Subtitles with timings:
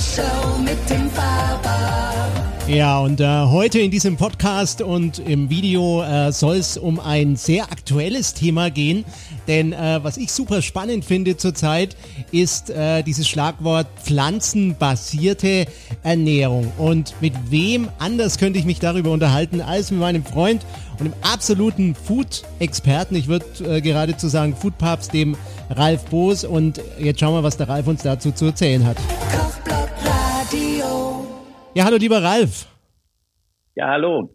[0.00, 2.00] Show mit dem Faber.
[2.66, 7.36] Ja, und äh, heute in diesem Podcast und im Video äh, soll es um ein
[7.36, 9.04] sehr aktuelles Thema gehen.
[9.48, 11.96] Denn äh, was ich super spannend finde zurzeit,
[12.30, 15.66] ist äh, dieses Schlagwort pflanzenbasierte
[16.02, 16.72] Ernährung.
[16.78, 20.64] Und mit wem anders könnte ich mich darüber unterhalten als mit meinem Freund
[20.98, 25.36] und dem absoluten Food-Experten, ich würde äh, geradezu sagen Food-Papst, dem
[25.70, 26.44] Ralf Boos.
[26.44, 28.96] Und jetzt schauen wir, was der Ralf uns dazu zu erzählen hat.
[28.96, 29.79] Kochblock.
[31.72, 32.66] Ja, hallo lieber Ralf.
[33.76, 34.34] Ja, hallo.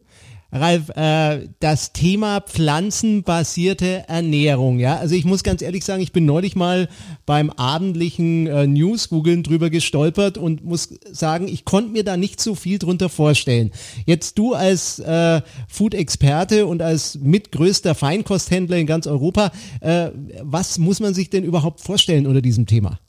[0.54, 4.96] Ralf, äh, das Thema pflanzenbasierte Ernährung, ja.
[4.96, 6.88] Also ich muss ganz ehrlich sagen, ich bin neulich mal
[7.26, 12.56] beim abendlichen äh, News-Googeln drüber gestolpert und muss sagen, ich konnte mir da nicht so
[12.56, 13.72] viel drunter vorstellen.
[14.06, 20.12] Jetzt du als äh, Food-Experte und als mitgrößter Feinkosthändler in ganz Europa, äh,
[20.42, 23.00] was muss man sich denn überhaupt vorstellen unter diesem Thema?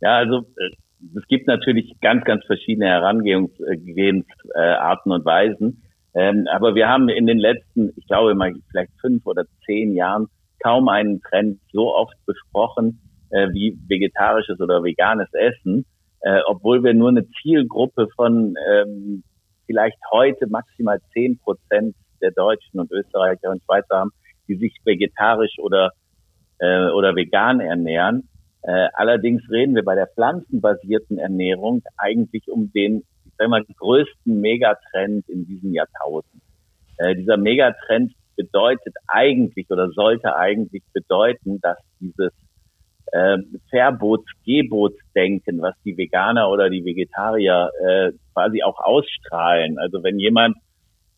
[0.00, 0.76] Ja, also äh,
[1.16, 5.84] es gibt natürlich ganz, ganz verschiedene Herangehensarten und Weisen.
[6.14, 10.26] Ähm, aber wir haben in den letzten, ich glaube mal vielleicht fünf oder zehn Jahren
[10.62, 15.86] kaum einen Trend so oft besprochen äh, wie vegetarisches oder veganes Essen,
[16.20, 19.22] äh, obwohl wir nur eine Zielgruppe von ähm,
[19.66, 24.10] vielleicht heute maximal zehn Prozent der Deutschen und Österreicher und Schweizer haben,
[24.48, 25.92] die sich vegetarisch oder
[26.58, 28.28] äh, oder vegan ernähren.
[28.62, 33.04] Äh, allerdings reden wir bei der pflanzenbasierten Ernährung eigentlich um den
[33.40, 36.42] sagen wir mal, größten Megatrend in diesem Jahrtausend.
[36.98, 42.32] Äh, dieser Megatrend bedeutet eigentlich oder sollte eigentlich bedeuten, dass dieses
[43.12, 43.38] äh,
[43.70, 49.78] Verbots-Gebotsdenken, was die Veganer oder die Vegetarier äh, quasi auch ausstrahlen.
[49.78, 50.56] Also wenn jemand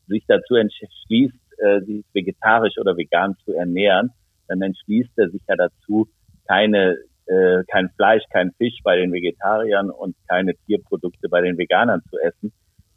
[0.06, 4.10] sich dazu entschließt, äh, sich vegetarisch oder vegan zu ernähren,
[4.46, 6.08] dann entschließt er sich ja dazu,
[6.46, 12.02] keine äh, kein Fleisch, kein Fisch bei den Vegetariern und keine Tierprodukte bei den Veganern
[12.10, 12.52] zu essen.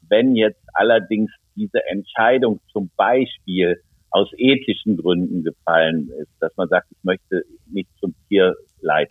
[0.09, 6.87] Wenn jetzt allerdings diese Entscheidung zum Beispiel aus ethischen Gründen gefallen ist, dass man sagt,
[6.91, 9.09] ich möchte nicht zum Tierleid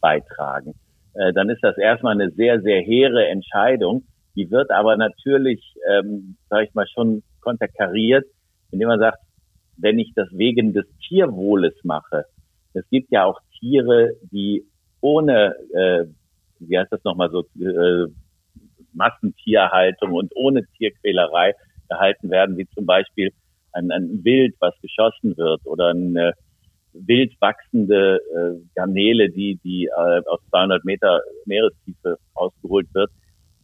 [0.00, 0.74] beitragen,
[1.14, 4.04] äh, dann ist das erstmal eine sehr, sehr hehre Entscheidung.
[4.34, 8.24] Die wird aber natürlich, ähm, sage ich mal, schon konterkariert,
[8.70, 9.18] indem man sagt,
[9.76, 12.24] wenn ich das wegen des Tierwohles mache,
[12.74, 14.64] es gibt ja auch Tiere, die
[15.00, 16.04] ohne, äh,
[16.58, 18.06] wie heißt das nochmal so, äh,
[18.92, 21.54] Massentierhaltung und ohne Tierquälerei
[21.88, 23.30] gehalten werden, wie zum Beispiel
[23.72, 26.32] ein, ein Wild, was geschossen wird oder eine
[26.92, 33.10] wild wachsende äh, Garnele, die, die äh, aus 200 Meter Meerestiefe ausgeholt wird.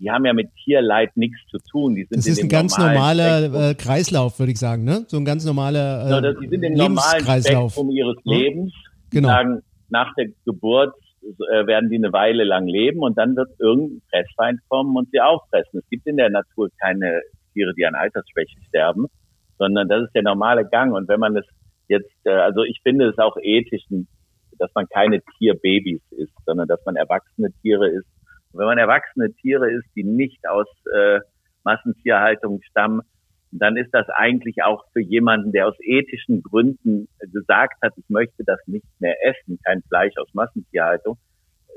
[0.00, 1.96] Die haben ja mit Tierleid nichts zu tun.
[1.96, 5.04] Die sind das ist ein ganz normaler äh, Kreislauf, würde ich sagen, ne?
[5.08, 8.72] So ein ganz normaler äh, ja, die sind im normalen Spektrum ihres Lebens.
[9.10, 9.28] Genau.
[9.28, 14.02] sagen, nach der Geburt äh, werden die eine Weile lang leben und dann wird irgendein
[14.10, 15.80] Fressfeind kommen und sie auffressen.
[15.80, 17.22] Es gibt in der Natur keine
[17.52, 19.06] Tiere, die an Altersschwäche sterben,
[19.58, 20.94] sondern das ist der normale Gang.
[20.94, 21.46] Und wenn man es
[21.88, 23.84] jetzt, äh, also ich finde es auch ethisch,
[24.58, 28.06] dass man keine Tierbabys ist, sondern dass man erwachsene Tiere ist.
[28.52, 31.20] Und wenn man erwachsene Tiere ist, die nicht aus äh,
[31.64, 33.02] Massentierhaltung stammen,
[33.50, 38.44] dann ist das eigentlich auch für jemanden, der aus ethischen Gründen gesagt hat, ich möchte
[38.44, 41.18] das nicht mehr essen, kein Fleisch aus Massentierhaltung,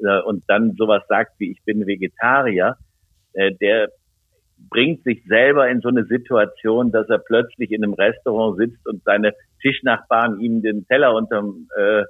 [0.03, 2.77] äh, und dann sowas sagt wie ich bin Vegetarier,
[3.33, 3.89] äh, der
[4.69, 9.03] bringt sich selber in so eine Situation, dass er plötzlich in einem Restaurant sitzt und
[9.03, 12.03] seine Tischnachbarn ihm den Teller unterm, äh,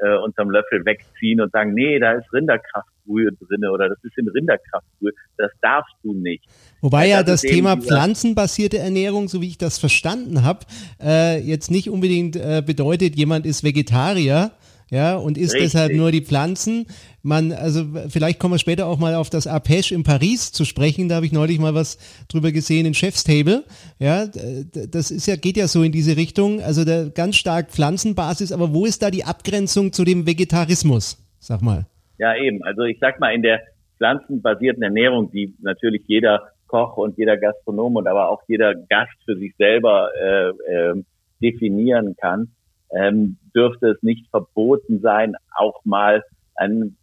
[0.00, 4.16] äh, unterm Löffel wegziehen und sagen, nee, da ist Rinderkraft Rinderbrühe drinne oder das ist
[4.16, 5.12] in Rinderkraftbrühe.
[5.36, 6.44] Das darfst du nicht.
[6.80, 10.60] Wobei ja das, das Thema pflanzenbasierte Ernährung, so wie ich das verstanden habe,
[11.02, 14.52] äh, jetzt nicht unbedingt äh, bedeutet, jemand ist Vegetarier,
[14.90, 15.72] ja, und isst Richtig.
[15.72, 16.86] deshalb nur die Pflanzen.
[17.22, 21.10] Man, also vielleicht kommen wir später auch mal auf das Arpège in Paris zu sprechen.
[21.10, 21.98] Da habe ich neulich mal was
[22.28, 23.64] drüber gesehen in Chef's Table.
[23.98, 26.62] Ja, das ist ja, geht ja so in diese Richtung.
[26.62, 31.18] Also der ganz stark Pflanzenbasis, aber wo ist da die Abgrenzung zu dem Vegetarismus?
[31.38, 31.86] Sag mal.
[32.18, 32.62] Ja, eben.
[32.64, 33.60] Also ich sag mal, in der
[33.96, 39.36] pflanzenbasierten Ernährung, die natürlich jeder Koch und jeder Gastronom und aber auch jeder Gast für
[39.36, 41.02] sich selber äh, äh,
[41.40, 42.50] definieren kann,
[42.90, 46.22] ähm, dürfte es nicht verboten sein, auch mal
[46.56, 46.96] ein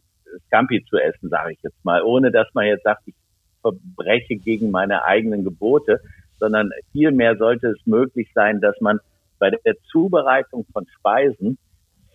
[0.48, 3.16] Scampi zu essen, sage ich jetzt mal, ohne dass man jetzt sagt, ich
[3.62, 6.00] verbreche gegen meine eigenen Gebote,
[6.40, 9.00] sondern vielmehr sollte es möglich sein, dass man
[9.40, 11.58] bei der Zubereitung von Speisen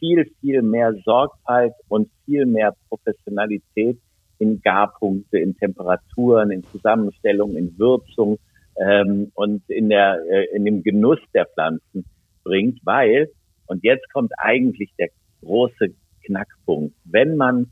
[0.00, 3.98] viel, viel mehr Sorgfalt und viel mehr Professionalität
[4.38, 8.38] in Garpunkte, in Temperaturen, in Zusammenstellung, in Würzung
[8.76, 12.04] ähm, und in der äh, in dem Genuss der Pflanzen
[12.42, 13.30] bringt, weil
[13.66, 15.10] und jetzt kommt eigentlich der
[15.42, 15.94] große
[16.24, 17.70] Knackpunkt, wenn man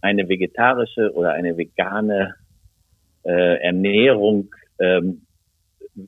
[0.00, 2.34] eine vegetarische oder eine vegane
[3.24, 5.22] äh, Ernährung ähm,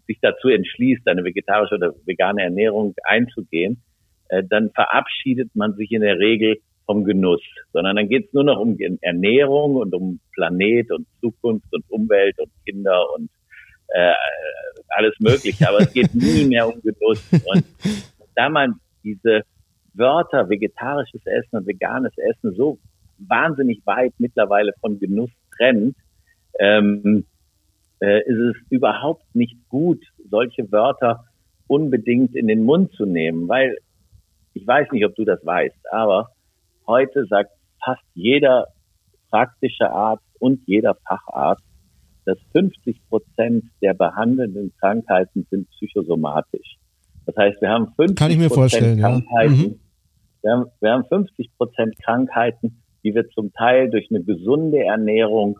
[0.07, 3.83] sich dazu entschließt, eine vegetarische oder vegane Ernährung einzugehen,
[4.31, 7.43] äh, dann verabschiedet man sich in der Regel vom Genuss,
[7.73, 12.38] sondern dann geht es nur noch um Ernährung und um Planet und Zukunft und Umwelt
[12.41, 13.31] und Kinder und
[13.88, 14.12] äh,
[14.88, 17.23] alles Mögliche, aber es geht nie mehr um Genuss.
[17.32, 17.65] Und
[18.35, 19.43] da man diese
[19.94, 22.79] Wörter vegetarisches Essen und veganes Essen so
[23.19, 25.97] wahnsinnig weit mittlerweile von Genuss trennt,
[26.59, 27.25] ähm,
[28.00, 31.25] äh, ist es überhaupt nicht gut, solche Wörter
[31.67, 33.76] unbedingt in den Mund zu nehmen, weil
[34.55, 36.31] ich weiß nicht, ob du das weißt, aber
[36.87, 37.50] heute sagt
[37.85, 38.69] fast jeder
[39.31, 41.64] praktische Arzt und jeder Facharzt,
[42.26, 46.76] dass 50 Prozent der behandelnden Krankheiten sind psychosomatisch.
[47.26, 49.67] Das heißt, wir haben 50 Kann ich mir vorstellen, Krankheiten, ja.
[49.67, 49.81] mhm.
[50.43, 55.58] wir, haben, wir haben 50 Prozent Krankheiten, die wir zum Teil durch eine gesunde Ernährung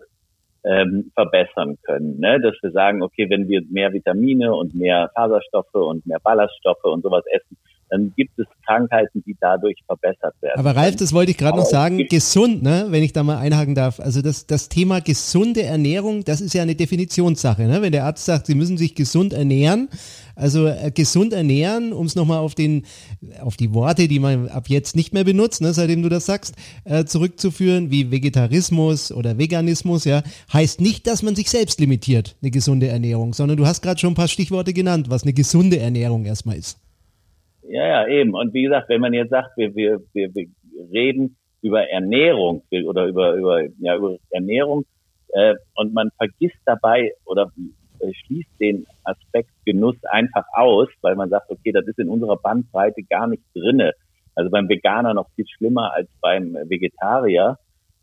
[0.65, 2.19] ähm, verbessern können.
[2.19, 2.41] Ne?
[2.41, 7.03] Dass wir sagen, okay, wenn wir mehr Vitamine und mehr Faserstoffe und mehr Ballaststoffe und
[7.03, 7.57] sowas essen,
[7.91, 10.59] dann gibt es Krankheiten, die dadurch verbessert werden.
[10.59, 13.75] Aber Ralf, das wollte ich gerade noch sagen, gesund, ne, wenn ich da mal einhaken
[13.75, 13.99] darf.
[13.99, 17.65] Also das, das Thema gesunde Ernährung, das ist ja eine Definitionssache.
[17.65, 17.83] Ne?
[17.83, 19.89] Wenn der Arzt sagt, Sie müssen sich gesund ernähren,
[20.37, 22.85] also äh, gesund ernähren, um es nochmal auf den,
[23.41, 26.55] auf die Worte, die man ab jetzt nicht mehr benutzt, ne, seitdem du das sagst,
[26.85, 30.23] äh, zurückzuführen, wie Vegetarismus oder Veganismus, ja,
[30.53, 34.13] heißt nicht, dass man sich selbst limitiert, eine gesunde Ernährung, sondern du hast gerade schon
[34.13, 36.79] ein paar Stichworte genannt, was eine gesunde Ernährung erstmal ist.
[37.71, 38.35] Ja, ja, eben.
[38.35, 40.49] Und wie gesagt, wenn man jetzt sagt, wir, wir, wir, wir
[40.93, 44.85] reden über Ernährung oder über, über, ja, über Ernährung
[45.29, 47.53] äh, und man vergisst dabei oder
[48.01, 52.39] äh, schließt den Aspekt Genuss einfach aus, weil man sagt, okay, das ist in unserer
[52.39, 53.93] Bandbreite gar nicht drinne.
[54.35, 57.57] Also beim Veganer noch viel schlimmer als beim Vegetarier.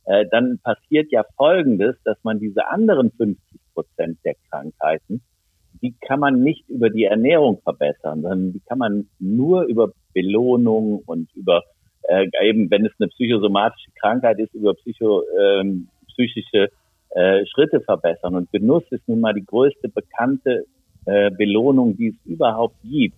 [0.05, 5.21] Äh, dann passiert ja Folgendes, dass man diese anderen 50 Prozent der Krankheiten
[5.81, 11.03] die kann man nicht über die Ernährung verbessern, sondern die kann man nur über Belohnung
[11.05, 11.63] und über
[12.07, 16.69] äh, eben, wenn es eine psychosomatische Krankheit ist, über psycho, ähm, psychische
[17.11, 18.35] äh, Schritte verbessern.
[18.35, 20.65] Und Genuss ist nun mal die größte bekannte
[21.05, 23.17] äh, Belohnung, die es überhaupt gibt.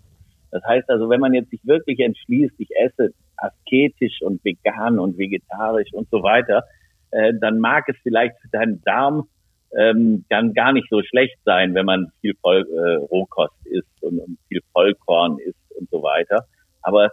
[0.51, 5.17] Das heißt also, wenn man jetzt sich wirklich entschließt, ich esse asketisch und vegan und
[5.17, 6.63] vegetarisch und so weiter,
[7.11, 9.27] äh, dann mag es vielleicht für deinen Darm
[9.77, 14.19] ähm, kann gar nicht so schlecht sein, wenn man viel Voll, äh, Rohkost isst und,
[14.19, 16.45] und viel Vollkorn isst und so weiter.
[16.81, 17.11] Aber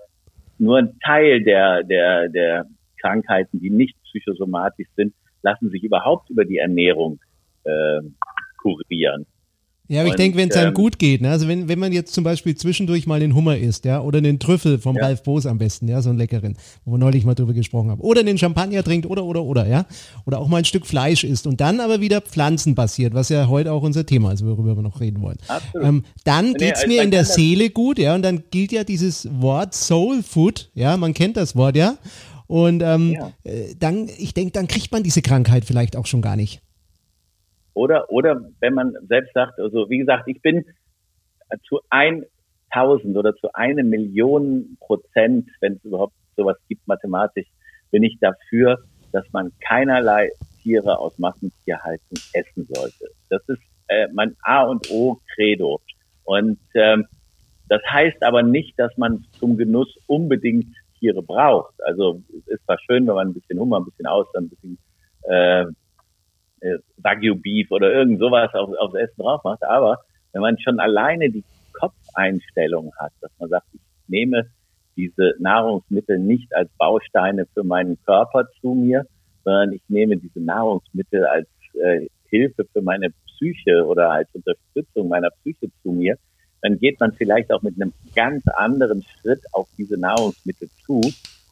[0.58, 2.66] nur ein Teil der, der, der
[3.00, 7.20] Krankheiten, die nicht psychosomatisch sind, lassen sich überhaupt über die Ernährung
[7.64, 8.00] äh,
[8.58, 9.26] kurieren.
[9.88, 11.30] Ja, aber ich denke, wenn es einem ähm, gut geht, ne?
[11.30, 14.38] also wenn, wenn man jetzt zum Beispiel zwischendurch mal den Hummer isst, ja, oder den
[14.38, 15.04] Trüffel vom ja.
[15.04, 18.00] Ralf Boos am besten, ja, so einen leckeren, wo wir neulich mal drüber gesprochen haben,
[18.00, 19.86] oder den Champagner trinkt, oder, oder, oder, ja,
[20.24, 23.72] oder auch mal ein Stück Fleisch isst und dann aber wieder pflanzenbasiert, was ja heute
[23.72, 25.38] auch unser Thema ist, worüber wir noch reden wollen.
[25.80, 29.28] Ähm, dann nee, geht's mir in der Seele gut, ja, und dann gilt ja dieses
[29.40, 31.96] Wort Soul Food, ja, man kennt das Wort, ja,
[32.48, 33.32] und ähm, ja.
[33.44, 36.60] Äh, dann, ich denke, dann kriegt man diese Krankheit vielleicht auch schon gar nicht.
[37.76, 40.64] Oder, oder wenn man selbst sagt, also wie gesagt, ich bin
[41.68, 47.46] zu 1000 oder zu eine Million Prozent, wenn es überhaupt sowas gibt mathematisch,
[47.90, 48.78] bin ich dafür,
[49.12, 50.30] dass man keinerlei
[50.62, 53.10] Tiere aus Massentierhaltung essen sollte.
[53.28, 55.82] Das ist äh, mein A und O Credo.
[56.24, 57.04] Und ähm,
[57.68, 61.74] das heißt aber nicht, dass man zum Genuss unbedingt Tiere braucht.
[61.84, 64.78] Also es ist zwar schön, wenn man ein bisschen Hummer, ein bisschen Austern, ein bisschen
[65.24, 65.66] äh,
[66.98, 69.62] Wagyu Beef oder irgend sowas auf, aufs Essen drauf macht.
[69.64, 69.98] Aber
[70.32, 74.46] wenn man schon alleine die Kopfeinstellung hat, dass man sagt, ich nehme
[74.96, 79.06] diese Nahrungsmittel nicht als Bausteine für meinen Körper zu mir,
[79.44, 85.30] sondern ich nehme diese Nahrungsmittel als äh, Hilfe für meine Psyche oder als Unterstützung meiner
[85.30, 86.16] Psyche zu mir,
[86.62, 91.00] dann geht man vielleicht auch mit einem ganz anderen Schritt auf diese Nahrungsmittel zu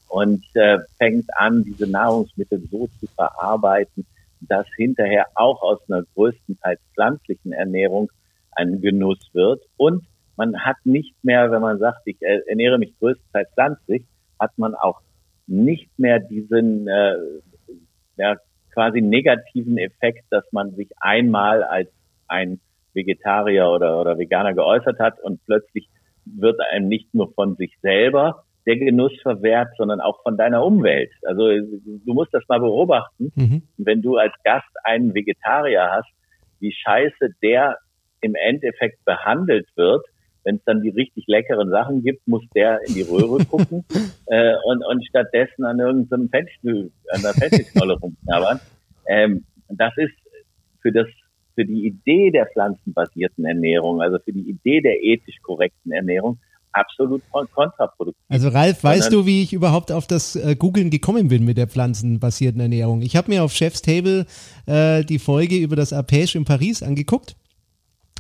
[0.09, 4.07] und äh, fängt an, diese Nahrungsmittel so zu verarbeiten,
[4.49, 8.11] dass hinterher auch aus einer größtenteils pflanzlichen Ernährung
[8.53, 9.63] ein Genuss wird.
[9.77, 10.05] Und
[10.37, 14.05] man hat nicht mehr, wenn man sagt, ich ernähre mich größtenteils pflanzlich,
[14.41, 15.01] hat man auch
[15.47, 17.17] nicht mehr diesen äh,
[18.17, 18.37] ja,
[18.73, 21.89] quasi negativen Effekt, dass man sich einmal als
[22.29, 22.61] ein
[22.93, 25.89] Vegetarier oder, oder Veganer geäußert hat und plötzlich
[26.25, 31.11] wird einem nicht nur von sich selber der Genuss verwehrt, sondern auch von deiner Umwelt.
[31.23, 33.33] Also du musst das mal beobachten.
[33.35, 33.63] Mhm.
[33.77, 36.09] Wenn du als Gast einen Vegetarier hast,
[36.61, 37.79] wie scheiße der
[38.21, 40.05] im Endeffekt behandelt wird,
[40.45, 43.85] wenn es dann die richtig leckeren Sachen gibt, muss der in die Röhre gucken
[44.27, 48.61] äh, und, und stattdessen an irgendeinem Fenchel, an der Fenchelknolle rumknabbern.
[49.09, 50.15] Ähm, das ist
[50.81, 51.07] für das
[51.55, 56.39] für die Idee der pflanzenbasierten Ernährung, also für die Idee der ethisch korrekten Ernährung,
[56.75, 58.23] absolut kontraproduktiv.
[58.29, 61.69] Also Ralf, weißt du, wie ich überhaupt auf das äh, Googlen gekommen bin mit der
[61.69, 63.03] pflanzenbasierten Ernährung?
[63.03, 64.27] Ich habe mir auf Chef's Table
[64.67, 67.37] äh, die Folge über das Arpège in Paris angeguckt,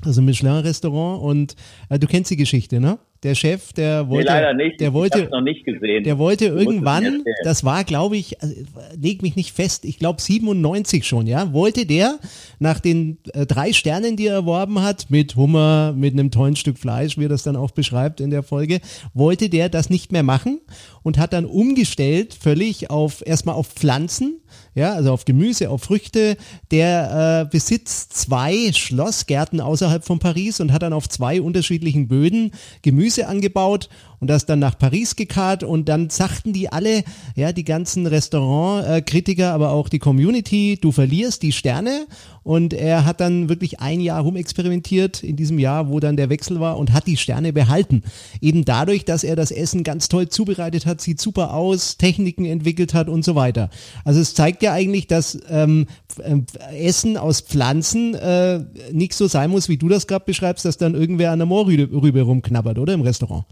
[0.04, 1.56] also Michelin-Restaurant und
[1.88, 2.98] äh, du kennst die Geschichte, ne?
[3.24, 4.80] Der Chef, der wollte, nee, leider nicht.
[4.80, 6.04] der wollte, noch nicht gesehen.
[6.04, 8.54] Der wollte irgendwann, das war, glaube ich, also,
[9.00, 12.18] leg mich nicht fest, ich glaube 97 schon, ja, wollte der
[12.58, 16.78] nach den äh, drei Sternen, die er erworben hat, mit Hummer, mit einem tollen Stück
[16.78, 18.80] Fleisch, wie er das dann auch beschreibt in der Folge,
[19.14, 20.60] wollte der das nicht mehr machen
[21.02, 24.40] und hat dann umgestellt völlig auf erstmal auf Pflanzen
[24.74, 26.36] ja, also auf Gemüse, auf Früchte.
[26.70, 32.52] Der äh, besitzt zwei Schlossgärten außerhalb von Paris und hat dann auf zwei unterschiedlichen Böden
[32.82, 33.88] Gemüse angebaut
[34.20, 37.04] und das dann nach Paris gekarrt und dann sagten die alle,
[37.36, 42.06] ja, die ganzen Restaurantkritiker, aber auch die Community, du verlierst die Sterne
[42.42, 46.60] und er hat dann wirklich ein Jahr rumexperimentiert in diesem Jahr, wo dann der Wechsel
[46.60, 48.02] war und hat die Sterne behalten.
[48.40, 52.92] Eben dadurch, dass er das Essen ganz toll zubereitet hat, sieht super aus, Techniken entwickelt
[52.94, 53.70] hat und so weiter.
[54.04, 55.86] Also es zeigt ja eigentlich, dass ähm,
[56.18, 58.60] äh, Essen aus Pflanzen äh,
[58.92, 62.20] nicht so sein muss, wie du das gerade beschreibst, dass dann irgendwer an der Moorrübe
[62.20, 63.44] rumknabbert, oder im Restaurant?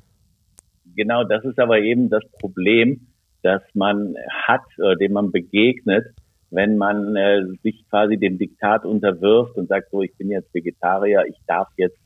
[0.96, 3.06] Genau, das ist aber eben das Problem,
[3.42, 6.06] dass man hat, äh, dem man begegnet,
[6.50, 11.25] wenn man äh, sich quasi dem Diktat unterwirft und sagt, so, ich bin jetzt Vegetarier,
[11.26, 11.99] ich darf jetzt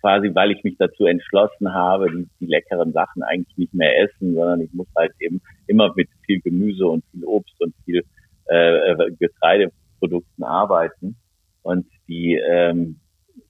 [0.00, 4.34] quasi, weil ich mich dazu entschlossen habe, die, die leckeren Sachen eigentlich nicht mehr essen,
[4.34, 8.02] sondern ich muss halt eben immer mit viel Gemüse und viel Obst und viel
[8.46, 11.16] äh, Getreideprodukten arbeiten.
[11.62, 12.98] Und die, ähm,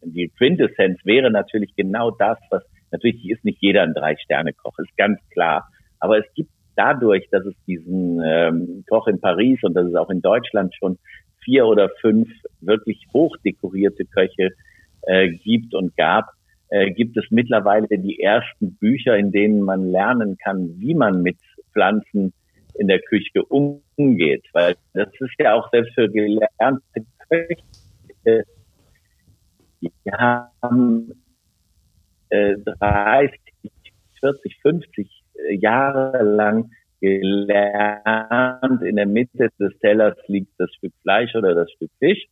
[0.03, 2.63] die Quintessenz wäre natürlich genau das, was
[2.93, 5.69] natürlich ist nicht jeder ein Drei-Sterne-Koch, ist ganz klar.
[5.99, 10.11] Aber es gibt dadurch, dass es diesen ähm, Koch in Paris und dass es auch
[10.11, 10.99] in Deutschland schon
[11.45, 12.29] vier oder fünf
[12.61, 14.51] wirklich hochdekorierte Köche
[15.03, 16.31] äh, gibt und gab,
[16.69, 21.37] äh, gibt es mittlerweile die ersten Bücher, in denen man lernen kann, wie man mit
[21.73, 22.33] Pflanzen
[22.75, 24.45] in der Küche umgeht.
[24.53, 28.45] Weil das ist ja auch selbst für gelernte Köche,
[29.83, 31.13] die haben
[32.33, 33.39] äh, 30,
[34.21, 35.23] 40, 50
[35.61, 36.71] Jahre lang
[37.01, 42.27] gelernt, in der Mitte des Tellers liegt das Stück Fleisch oder das Stück Fisch.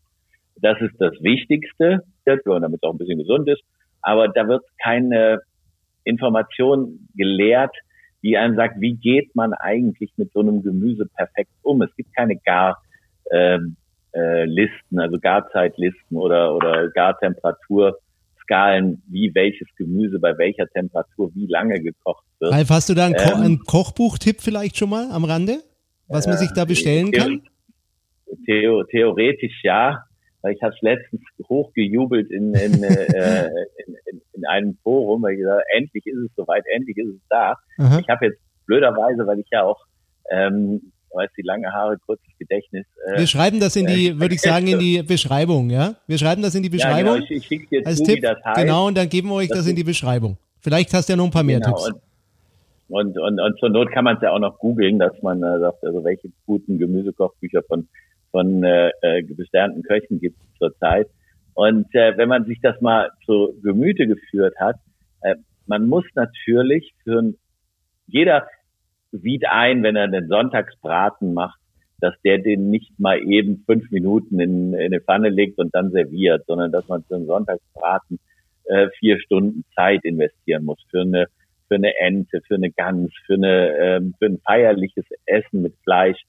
[0.56, 3.62] Das ist das Wichtigste, damit es auch ein bisschen gesund ist.
[4.02, 5.40] Aber da wird keine
[6.04, 7.74] Information gelehrt,
[8.22, 11.82] die einem sagt, wie geht man eigentlich mit so einem Gemüse perfekt um.
[11.82, 12.80] Es gibt keine Gar,
[13.32, 13.76] ähm,
[14.12, 14.46] äh,
[14.96, 17.98] also Garzeitlisten oder, oder Gartemperatur
[18.50, 22.52] Skalen, wie welches Gemüse bei welcher Temperatur wie lange gekocht wird.
[22.52, 25.58] Ralf, hast du da einen, Ko ähm, einen Kochbuchtipp vielleicht schon mal am Rande,
[26.08, 27.42] was man sich da bestellen kann?
[28.46, 30.04] Theo, theoretisch ja,
[30.42, 33.46] weil ich habe es letztens hochgejubelt in, in, äh,
[33.86, 37.20] in, in, in, einem Forum, weil ich gesagt endlich ist es soweit, endlich ist es
[37.28, 37.56] da.
[37.78, 37.98] Aha.
[38.00, 39.78] Ich habe jetzt blöderweise, weil ich ja auch
[40.30, 42.86] ähm, weiß die lange Haare, kurzes Gedächtnis.
[43.06, 45.94] Äh, wir schreiben das in die, äh, würde ich sagen, in die Beschreibung, ja?
[46.06, 47.14] Wir schreiben das in die Beschreibung.
[47.14, 48.24] Ja, genau, ich, ich dir als zu, Tipp.
[48.56, 50.36] Genau, und dann geben wir euch das, das in die Beschreibung.
[50.60, 52.00] Vielleicht hast du ja noch ein paar mehr genau, Tipps.
[52.88, 55.42] Und, und, und, und zur Not kann man es ja auch noch googeln, dass man
[55.42, 57.88] äh, sagt, also welche guten Gemüsekochbücher von,
[58.30, 61.08] von äh, äh, besternten Köchen gibt es zurzeit.
[61.54, 64.76] Und äh, wenn man sich das mal zu Gemüte geführt hat,
[65.22, 65.36] äh,
[65.66, 67.32] man muss natürlich für
[68.06, 68.46] jeder,
[69.12, 71.58] sieht ein, wenn er den Sonntagsbraten macht,
[72.00, 75.90] dass der den nicht mal eben fünf Minuten in, in eine Pfanne legt und dann
[75.90, 78.18] serviert, sondern dass man für einen Sonntagsbraten
[78.64, 81.26] äh, vier Stunden Zeit investieren muss für eine
[81.68, 86.20] für eine Ente, für eine Gans, für eine ähm, für ein feierliches Essen mit Fleisch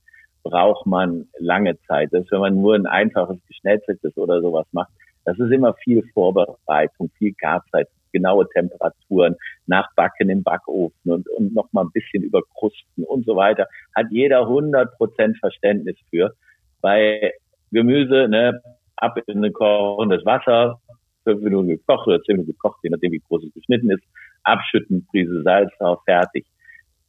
[0.44, 2.10] braucht man lange Zeit.
[2.12, 4.90] Das ist, wenn man nur ein einfaches geschnetzeltes oder sowas macht,
[5.26, 9.36] das ist immer viel Vorbereitung, viel Garzeit, genaue Temperaturen,
[9.68, 13.68] nachbacken im Backofen und, und noch mal ein bisschen überkrusten und so weiter.
[13.96, 16.34] Hat jeder 100 Prozent Verständnis für.
[16.82, 17.34] Bei
[17.72, 18.62] Gemüse, ne,
[18.98, 20.80] ab in ein kochendes Wasser,
[21.24, 24.03] fünf Minuten gekocht oder zehn Minuten gekocht, je nachdem wie groß es geschnitten ist,
[24.44, 26.46] abschütten, Prise Salz drauf, fertig.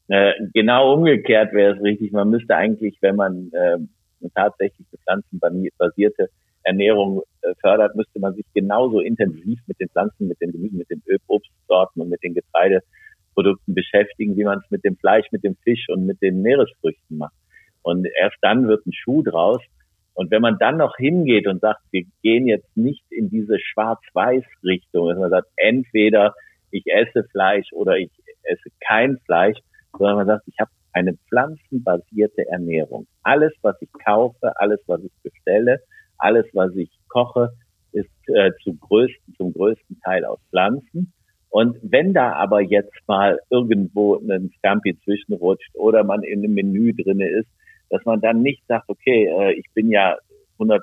[0.08, 2.12] Äh, genau umgekehrt wäre es richtig.
[2.12, 3.78] Man müsste eigentlich, wenn man äh,
[4.34, 6.28] tatsächlich pflanzenbasierte
[6.64, 10.90] Ernährung äh, fördert, müsste man sich genauso intensiv mit den Pflanzen, mit den Gemüsen, mit
[10.90, 15.56] den Obstsorten und mit den Getreideprodukten beschäftigen, wie man es mit dem Fleisch, mit dem
[15.56, 17.34] Fisch und mit den Meeresfrüchten macht.
[17.82, 19.60] Und erst dann wird ein Schuh draus.
[20.14, 25.08] Und wenn man dann noch hingeht und sagt, wir gehen jetzt nicht in diese Schwarz-Weiß-Richtung,
[25.08, 26.34] dass man sagt, entweder
[26.70, 28.10] ich esse Fleisch oder ich
[28.44, 29.58] esse kein Fleisch,
[29.96, 33.06] sondern man sagt, ich habe eine pflanzenbasierte Ernährung.
[33.22, 35.80] Alles, was ich kaufe, alles, was ich bestelle,
[36.22, 37.50] alles, was ich koche,
[37.92, 41.12] ist äh, zu größten, zum größten Teil aus Pflanzen.
[41.50, 46.94] Und wenn da aber jetzt mal irgendwo ein Scampi zwischenrutscht oder man in einem Menü
[46.94, 47.48] drinne ist,
[47.90, 50.16] dass man dann nicht sagt, okay, äh, ich bin ja
[50.58, 50.80] 100%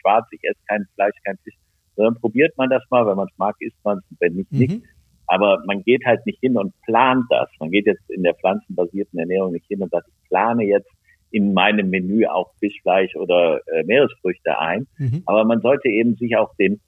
[0.00, 1.56] schwarz, ich esse kein Fleisch, kein Fisch,
[1.96, 4.58] sondern probiert man das mal, wenn man es mag, isst man es, wenn nicht, mhm.
[4.58, 4.82] nicht.
[5.26, 7.48] Aber man geht halt nicht hin und plant das.
[7.58, 10.90] Man geht jetzt in der pflanzenbasierten Ernährung nicht hin und sagt, ich plane jetzt
[11.32, 14.86] in meinem Menü auch Fischfleisch oder äh, Meeresfrüchte ein.
[14.98, 15.22] Mhm.
[15.26, 16.80] Aber man sollte eben sich auch den,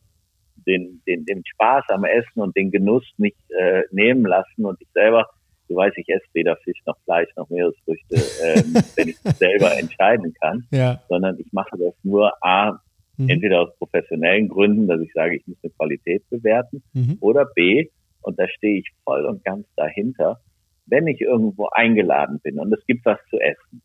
[0.67, 4.67] den, den, den Spaß am Essen und den Genuss nicht äh, nehmen lassen.
[4.67, 5.27] Und ich selber,
[5.69, 10.35] du weißt, ich esse weder Fisch noch Fleisch noch Meeresfrüchte, ähm, wenn ich selber entscheiden
[10.41, 11.01] kann, ja.
[11.09, 12.79] sondern ich mache das nur A,
[13.17, 13.29] mhm.
[13.31, 17.17] entweder aus professionellen Gründen, dass ich sage, ich muss eine Qualität bewerten, mhm.
[17.21, 17.89] oder B,
[18.21, 20.41] und da stehe ich voll und ganz dahinter,
[20.87, 23.83] wenn ich irgendwo eingeladen bin und es gibt was zu essen,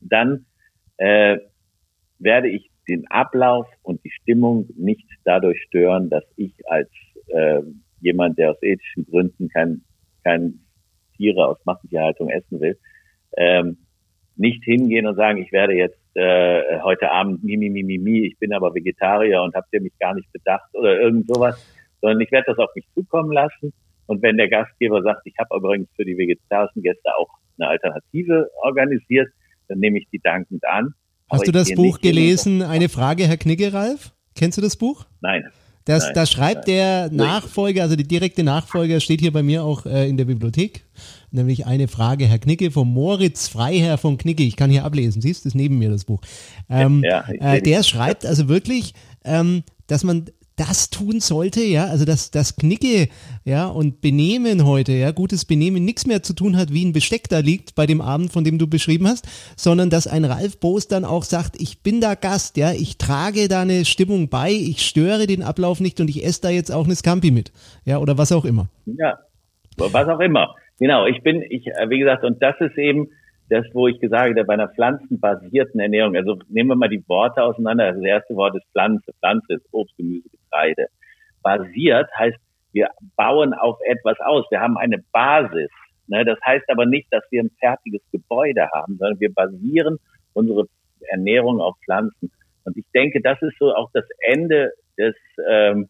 [0.00, 0.46] dann
[0.96, 1.38] äh,
[2.18, 6.88] werde ich den Ablauf und die Stimmung nicht dadurch stören, dass ich als
[7.28, 7.60] äh,
[8.00, 9.82] jemand, der aus ethischen Gründen kein,
[10.24, 10.60] kein
[11.16, 12.78] Tiere aus Massentierhaltung essen will,
[13.36, 13.78] ähm,
[14.36, 18.26] nicht hingehen und sagen, ich werde jetzt äh, heute Abend mi, mi, mi, mi, mi,
[18.26, 21.56] ich bin aber Vegetarier und habt ihr mich gar nicht bedacht oder irgend sowas,
[22.00, 23.72] sondern ich werde das auf mich zukommen lassen.
[24.06, 27.28] Und wenn der Gastgeber sagt, ich habe übrigens für die vegetarischen Gäste auch
[27.58, 29.28] eine Alternative organisiert,
[29.68, 30.94] dann nehme ich die dankend an.
[31.30, 32.62] Hast du das Buch gelesen?
[32.62, 34.12] Eine Frage, Herr Knigge, Ralf?
[34.34, 35.06] Kennst du das Buch?
[35.20, 35.44] Nein.
[35.84, 36.76] Das, Nein, da schreibt nein.
[36.76, 40.84] der Nachfolger, also die direkte Nachfolger, steht hier bei mir auch äh, in der Bibliothek,
[41.30, 44.42] nämlich eine Frage, Herr Knicke, vom Moritz Freiherr von Knicke.
[44.42, 46.20] Ich kann hier ablesen, siehst du, ist neben mir das Buch.
[46.68, 48.92] Ähm, ja, äh, der schreibt also wirklich,
[49.24, 50.26] ähm, dass man
[50.58, 53.08] das tun sollte, ja, also dass das Knicke,
[53.44, 57.28] ja, und Benehmen heute, ja, gutes Benehmen nichts mehr zu tun hat, wie ein Besteck
[57.28, 60.88] da liegt bei dem Abend, von dem du beschrieben hast, sondern dass ein Ralf Boos
[60.88, 64.84] dann auch sagt, ich bin da Gast, ja, ich trage da eine Stimmung bei, ich
[64.86, 67.52] störe den Ablauf nicht und ich esse da jetzt auch eine Scampi mit,
[67.84, 68.68] ja, oder was auch immer.
[68.86, 69.18] Ja,
[69.76, 70.54] was auch immer.
[70.80, 73.08] Genau, ich bin, ich, wie gesagt, und das ist eben,
[73.48, 77.42] das, wo ich gesagt habe, bei einer pflanzenbasierten Ernährung, also nehmen wir mal die Worte
[77.42, 77.86] auseinander.
[77.86, 79.12] Also das erste Wort ist Pflanze.
[79.20, 80.88] Pflanze ist Obst, Gemüse, Getreide.
[81.42, 82.38] Basiert heißt,
[82.72, 84.44] wir bauen auf etwas aus.
[84.50, 85.70] Wir haben eine Basis.
[86.08, 86.24] Ne?
[86.24, 89.98] Das heißt aber nicht, dass wir ein fertiges Gebäude haben, sondern wir basieren
[90.34, 90.66] unsere
[91.08, 92.30] Ernährung auf Pflanzen.
[92.64, 95.14] Und ich denke, das ist so auch das Ende des
[95.48, 95.88] ähm,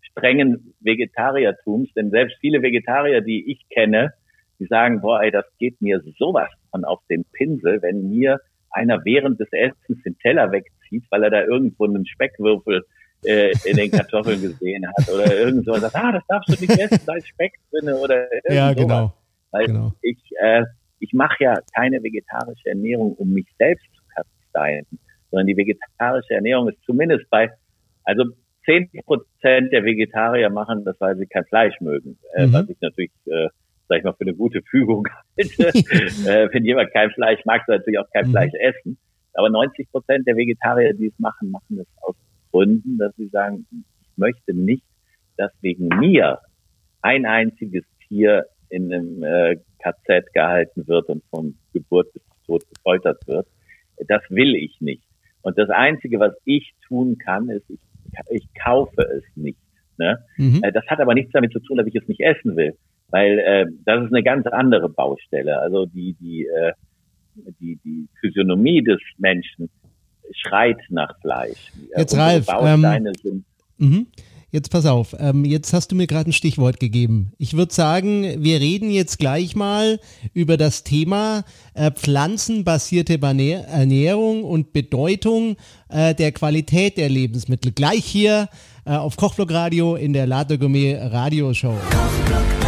[0.00, 4.12] strengen Vegetariertums, denn selbst viele Vegetarier, die ich kenne,
[4.58, 9.04] die sagen, boah, ey, das geht mir sowas von auf den Pinsel, wenn mir einer
[9.04, 12.84] während des Essens den Teller wegzieht, weil er da irgendwo einen Speckwürfel
[13.24, 17.00] äh, in den Kartoffeln gesehen hat oder irgendwas sagt, ah, das darfst du nicht essen,
[17.06, 18.54] da ist Speck drin oder irgendwas.
[18.54, 19.14] Ja, genau.
[19.50, 19.92] Weil genau.
[20.02, 20.64] ich, äh,
[20.98, 24.86] ich mache ja keine vegetarische Ernährung, um mich selbst zu kasteien,
[25.30, 27.50] sondern die vegetarische Ernährung ist zumindest bei,
[28.04, 28.24] also
[28.64, 32.52] zehn Prozent der Vegetarier machen das, weil sie kein Fleisch mögen, äh, mhm.
[32.52, 33.48] was ich natürlich äh,
[33.88, 35.68] sag ich mal, für eine gute Fügung halte.
[35.68, 38.30] äh, wenn jemand kein Fleisch mag, soll natürlich auch kein mhm.
[38.32, 38.98] Fleisch essen.
[39.34, 42.16] Aber 90 Prozent der Vegetarier, die es machen, machen es aus
[42.50, 44.84] Gründen, dass sie sagen, ich möchte nicht,
[45.36, 46.38] dass wegen mir
[47.02, 53.26] ein einziges Tier in einem äh, KZ gehalten wird und von Geburt bis Tod gefoltert
[53.26, 53.46] wird.
[54.08, 55.02] Das will ich nicht.
[55.42, 57.80] Und das Einzige, was ich tun kann, ist, ich,
[58.30, 59.58] ich kaufe es nicht.
[59.98, 60.24] Ne?
[60.36, 60.62] Mhm.
[60.62, 62.76] Äh, das hat aber nichts damit zu tun, dass ich es nicht essen will
[63.10, 65.58] weil äh, das ist eine ganz andere Baustelle.
[65.58, 66.72] Also die die äh,
[67.60, 69.68] die die Physiognomie des Menschen
[70.32, 71.72] schreit nach Fleisch.
[71.96, 73.44] Jetzt Unsere Ralf, ähm, sind
[73.78, 74.06] mhm.
[74.56, 77.32] Jetzt pass auf, ähm, jetzt hast du mir gerade ein Stichwort gegeben.
[77.36, 79.98] Ich würde sagen, wir reden jetzt gleich mal
[80.32, 85.56] über das Thema äh, pflanzenbasierte Ernährung und Bedeutung
[85.88, 87.72] äh, der Qualität der Lebensmittel.
[87.72, 88.48] Gleich hier
[88.86, 91.74] äh, auf Kochblock Radio in der Latte Gourmet Radioshow.
[91.90, 92.65] Kochblock.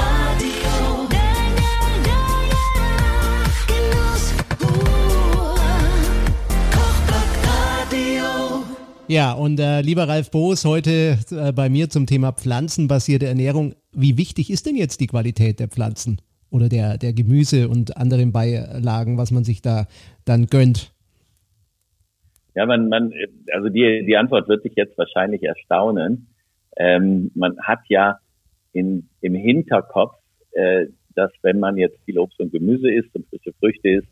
[9.10, 13.74] Ja, und äh, lieber Ralf Boos, heute äh, bei mir zum Thema pflanzenbasierte Ernährung.
[13.90, 18.32] Wie wichtig ist denn jetzt die Qualität der Pflanzen oder der, der Gemüse und anderen
[18.32, 19.86] Beilagen, was man sich da
[20.26, 20.92] dann gönnt?
[22.54, 23.14] Ja, man, man,
[23.54, 26.26] also die, die Antwort wird sich jetzt wahrscheinlich erstaunen.
[26.76, 28.18] Ähm, man hat ja
[28.74, 30.16] in, im Hinterkopf,
[30.52, 34.08] äh, dass wenn man jetzt viel Obst und Gemüse isst und frische Früchte isst,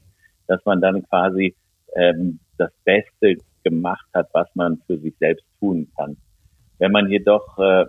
[0.47, 1.55] dass man dann quasi
[1.95, 6.17] ähm, das Beste gemacht hat, was man für sich selbst tun kann.
[6.79, 7.87] Wenn man jedoch, äh,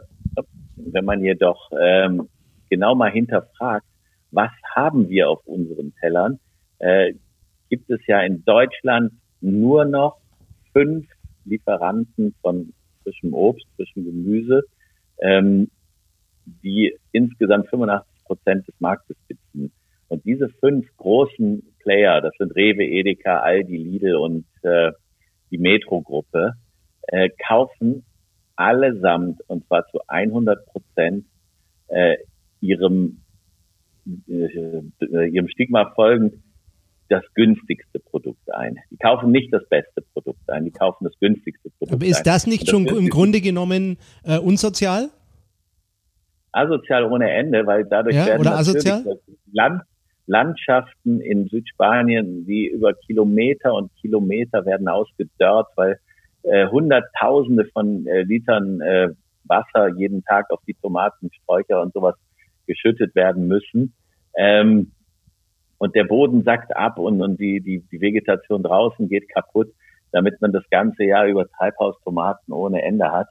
[0.75, 2.29] wenn man jedoch ähm,
[2.69, 3.85] genau mal hinterfragt,
[4.31, 6.39] was haben wir auf unseren Tellern,
[6.79, 7.13] äh,
[7.69, 10.17] gibt es ja in Deutschland nur noch
[10.73, 11.05] fünf
[11.45, 14.63] Lieferanten von frischem Obst, frischem Gemüse,
[15.19, 15.69] ähm,
[16.45, 19.71] die insgesamt 85 Prozent des Marktes beziehen.
[20.07, 24.91] Und diese fünf großen Player, das sind Rewe, Edeka, Aldi, Lidl und äh,
[25.51, 26.53] die Metro-Gruppe,
[27.07, 28.03] äh, kaufen
[28.55, 31.25] allesamt, und zwar zu 100 Prozent,
[31.87, 32.17] äh,
[32.59, 33.21] ihrem,
[34.27, 36.33] äh, ihrem Stigma folgend
[37.09, 38.77] das günstigste Produkt ein.
[38.91, 41.95] Die kaufen nicht das beste Produkt ein, die kaufen das günstigste Produkt ein.
[41.95, 45.09] Aber ist das nicht das schon im Grunde genommen äh, unsozial?
[46.51, 49.19] Asozial ohne Ende, weil dadurch ja, werden oder asozial?
[49.51, 49.83] Land,
[50.27, 55.99] Landschaften in Südspanien, die über Kilometer und Kilometer werden ausgedörrt, weil
[56.43, 59.09] äh, Hunderttausende von äh, Litern äh,
[59.45, 62.15] Wasser jeden Tag auf die Tomatensträucher und sowas
[62.67, 63.93] geschüttet werden müssen.
[64.35, 64.91] Ähm,
[65.77, 69.71] und der Boden sackt ab und, und die, die, die Vegetation draußen geht kaputt,
[70.11, 73.27] damit man das ganze Jahr über Treibhaustomaten ohne Ende hat.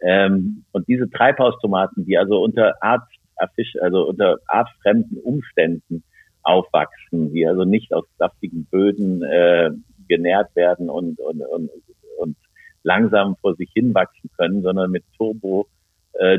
[0.00, 3.02] Ähm, und diese Treibhaustomaten, die also unter Art,
[3.80, 6.04] also unter artfremden Umständen
[6.44, 9.70] aufwachsen, die also nicht aus saftigen Böden äh,
[10.08, 11.70] genährt werden und, und, und,
[12.18, 12.36] und
[12.82, 15.66] langsam vor sich hin wachsen können, sondern mit Turbo
[16.14, 16.38] äh,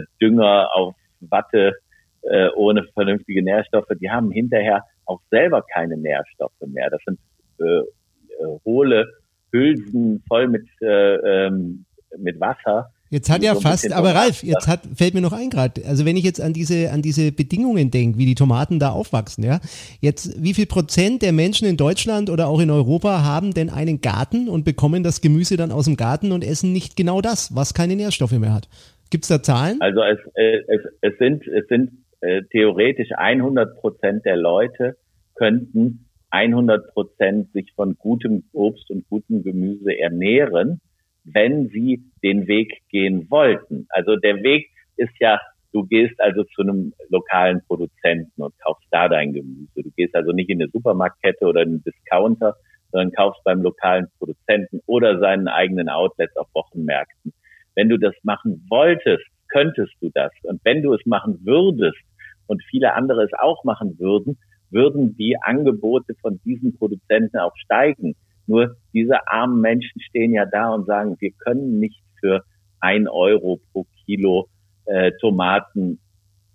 [0.73, 1.73] auf Watte
[2.21, 6.89] äh, ohne vernünftige Nährstoffe, die haben hinterher auch selber keine Nährstoffe mehr.
[6.89, 7.19] Das sind
[7.59, 9.07] äh, äh, hohle
[9.51, 11.15] Hülsen voll mit, äh,
[11.47, 11.85] ähm,
[12.17, 12.91] mit Wasser.
[13.11, 16.05] Jetzt hat ja so fast, aber Ralf, jetzt hat, fällt mir noch ein gerade, also
[16.05, 19.59] wenn ich jetzt an diese, an diese Bedingungen denke, wie die Tomaten da aufwachsen, ja,
[20.01, 24.01] jetzt, wie viel Prozent der Menschen in Deutschland oder auch in Europa haben denn einen
[24.01, 27.75] Garten und bekommen das Gemüse dann aus dem Garten und essen nicht genau das, was
[27.75, 28.67] keine Nährstoffe mehr hat?
[29.11, 29.77] Gibt es da Zahlen?
[29.81, 31.91] Also es, äh, es, es sind, es sind
[32.21, 34.97] äh, theoretisch 100 Prozent der Leute
[35.35, 40.81] könnten 100 Prozent sich von gutem Obst und gutem Gemüse ernähren,
[41.25, 43.87] wenn sie den Weg gehen wollten.
[43.89, 45.39] Also der Weg ist ja,
[45.73, 49.83] du gehst also zu einem lokalen Produzenten und kaufst da dein Gemüse.
[49.83, 52.55] Du gehst also nicht in eine Supermarktkette oder einen Discounter,
[52.91, 57.33] sondern kaufst beim lokalen Produzenten oder seinen eigenen Outlets auf Wochenmärkten.
[57.75, 60.31] Wenn du das machen wolltest, könntest du das.
[60.43, 61.99] Und wenn du es machen würdest
[62.47, 64.37] und viele andere es auch machen würden,
[64.69, 68.15] würden die Angebote von diesen Produzenten auch steigen.
[68.47, 72.43] Nur diese armen Menschen stehen ja da und sagen, wir können nicht für
[72.79, 74.47] ein Euro pro Kilo
[74.85, 75.99] äh, Tomaten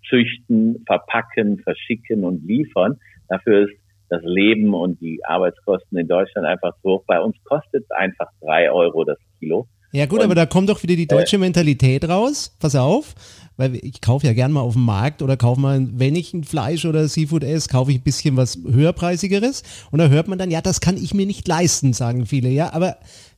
[0.07, 2.97] züchten, verpacken, verschicken und liefern.
[3.27, 7.03] Dafür ist das Leben und die Arbeitskosten in Deutschland einfach so hoch.
[7.07, 9.67] Bei uns kostet es einfach drei Euro das Kilo.
[9.91, 12.53] Ja gut, und, aber da kommt doch wieder die deutsche äh, Mentalität raus.
[12.59, 13.13] Pass auf,
[13.57, 16.43] weil ich kaufe ja gern mal auf dem Markt oder kaufe mal, wenn ich ein
[16.43, 19.63] Fleisch oder Seafood esse, kaufe ich ein bisschen was höherpreisigeres.
[19.91, 22.49] Und da hört man dann, ja, das kann ich mir nicht leisten, sagen viele.
[22.49, 22.97] Ja, aber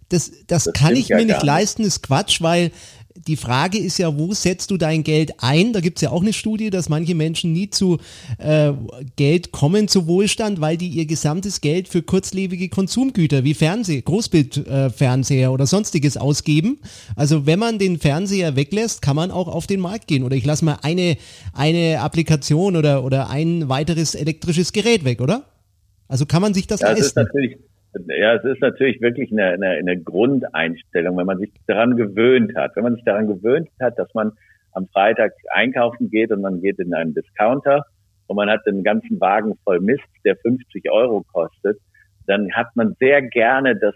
[0.10, 2.72] das, das, das kann ich mir nicht leisten, ist Quatsch, weil
[3.15, 5.73] die Frage ist ja, wo setzt du dein Geld ein?
[5.73, 7.99] Da gibt es ja auch eine Studie, dass manche Menschen nie zu
[8.38, 8.73] äh,
[9.15, 15.47] Geld kommen, zu Wohlstand, weil die ihr gesamtes Geld für kurzlebige Konsumgüter wie Fernseh, Großbildfernseher
[15.47, 16.80] äh, oder sonstiges ausgeben.
[17.15, 20.23] Also wenn man den Fernseher weglässt, kann man auch auf den Markt gehen.
[20.23, 21.17] Oder ich lasse mal eine,
[21.54, 25.45] eine Applikation oder, oder ein weiteres elektrisches Gerät weg, oder?
[26.08, 27.26] Also kann man sich das ja, leisten?
[28.08, 32.75] Ja, es ist natürlich wirklich eine, eine, eine Grundeinstellung, wenn man sich daran gewöhnt hat.
[32.75, 34.32] Wenn man sich daran gewöhnt hat, dass man
[34.71, 37.86] am Freitag einkaufen geht und man geht in einen Discounter
[38.27, 41.77] und man hat den ganzen Wagen voll Mist, der 50 Euro kostet,
[42.25, 43.93] dann hat man sehr gerne das,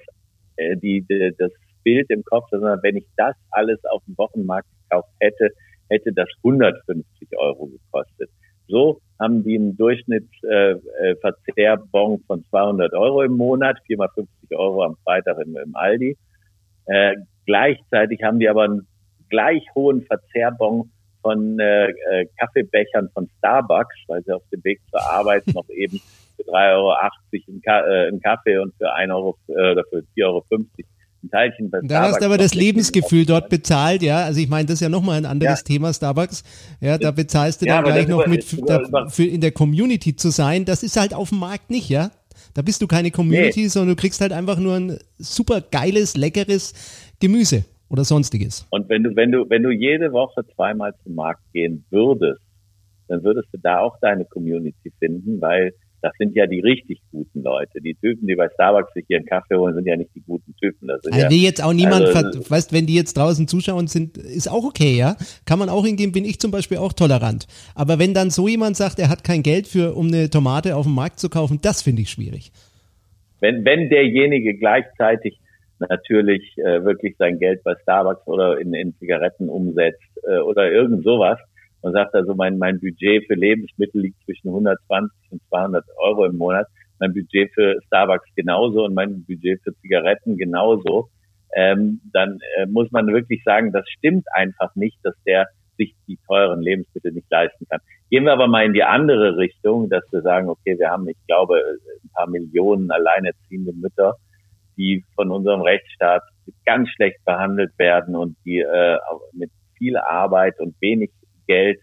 [0.57, 1.51] äh, die, die, das
[1.83, 5.49] Bild im Kopf, dass man, wenn ich das alles auf dem Wochenmarkt gekauft hätte,
[5.89, 8.29] hätte das 150 Euro gekostet.
[8.67, 14.95] So haben die einen Durchschnittsverzehr-Bon äh, von 200 Euro im Monat, viermal 50 Euro am
[15.03, 16.15] Freitag im, im Aldi.
[16.85, 18.87] Äh, gleichzeitig haben die aber einen
[19.29, 20.89] gleich hohen Verzehrbon
[21.21, 25.99] von äh, äh, Kaffeebechern von Starbucks, weil sie auf dem Weg zur Arbeit noch eben
[26.35, 30.03] für 3,80 Euro einen, Ka äh, einen Kaffee und für 1 Euro äh, oder für
[30.15, 30.45] 4,50 Euro
[31.27, 34.23] ein Teilchen bei Da hast du aber das Lebensgefühl dort bezahlt, ja.
[34.23, 35.63] Also ich meine, das ist ja nochmal ein anderes ja.
[35.63, 36.43] Thema, Starbucks.
[36.81, 39.51] Ja, da bezahlst du ja, dann gleich noch über, mit über, über, für in der
[39.51, 40.65] Community zu sein.
[40.65, 42.11] Das ist halt auf dem Markt nicht, ja.
[42.53, 43.67] Da bist du keine Community, nee.
[43.67, 46.73] sondern du kriegst halt einfach nur ein super geiles, leckeres
[47.19, 48.65] Gemüse oder sonstiges.
[48.71, 52.41] Und wenn du, wenn du, wenn du jede Woche zweimal zum Markt gehen würdest,
[53.07, 57.41] dann würdest du da auch deine Community finden, weil das sind ja die richtig guten
[57.41, 57.81] Leute.
[57.81, 60.87] Die Typen, die bei Starbucks sich ihren Kaffee holen, sind ja nicht die guten Typen.
[60.87, 63.87] Das sind also ja, will jetzt auch niemand, also, weißt, wenn die jetzt draußen zuschauen
[63.87, 65.15] sind, ist auch okay, ja.
[65.45, 67.47] Kann man auch hingehen, bin ich zum Beispiel auch tolerant.
[67.73, 70.85] Aber wenn dann so jemand sagt, er hat kein Geld für, um eine Tomate auf
[70.85, 72.51] dem Markt zu kaufen, das finde ich schwierig.
[73.39, 75.39] Wenn, wenn derjenige gleichzeitig
[75.79, 81.03] natürlich äh, wirklich sein Geld bei Starbucks oder in, in Zigaretten umsetzt äh, oder irgend
[81.03, 81.39] sowas,
[81.87, 86.37] man sagt also, mein, mein Budget für Lebensmittel liegt zwischen 120 und 200 Euro im
[86.37, 86.67] Monat.
[86.99, 91.07] Mein Budget für Starbucks genauso und mein Budget für Zigaretten genauso.
[91.55, 95.47] Ähm, dann äh, muss man wirklich sagen, das stimmt einfach nicht, dass der
[95.77, 97.79] sich die teuren Lebensmittel nicht leisten kann.
[98.09, 101.17] Gehen wir aber mal in die andere Richtung, dass wir sagen, okay, wir haben, ich
[101.25, 101.55] glaube,
[102.03, 104.15] ein paar Millionen alleinerziehende Mütter,
[104.75, 106.23] die von unserem Rechtsstaat
[106.65, 108.97] ganz schlecht behandelt werden und die äh,
[109.31, 111.11] mit viel Arbeit und wenig
[111.47, 111.79] Geld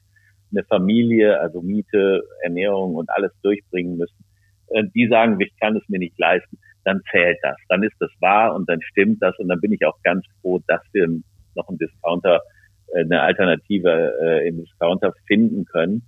[0.54, 4.24] eine Familie, also Miete, Ernährung und alles durchbringen müssen,
[4.68, 7.56] äh, die sagen, ich kann es mir nicht leisten, dann zählt das.
[7.68, 10.60] Dann ist das wahr und dann stimmt das und dann bin ich auch ganz froh,
[10.66, 11.08] dass wir
[11.54, 12.40] noch einen Discounter,
[12.94, 16.02] äh, eine Alternative äh, im Discounter finden können.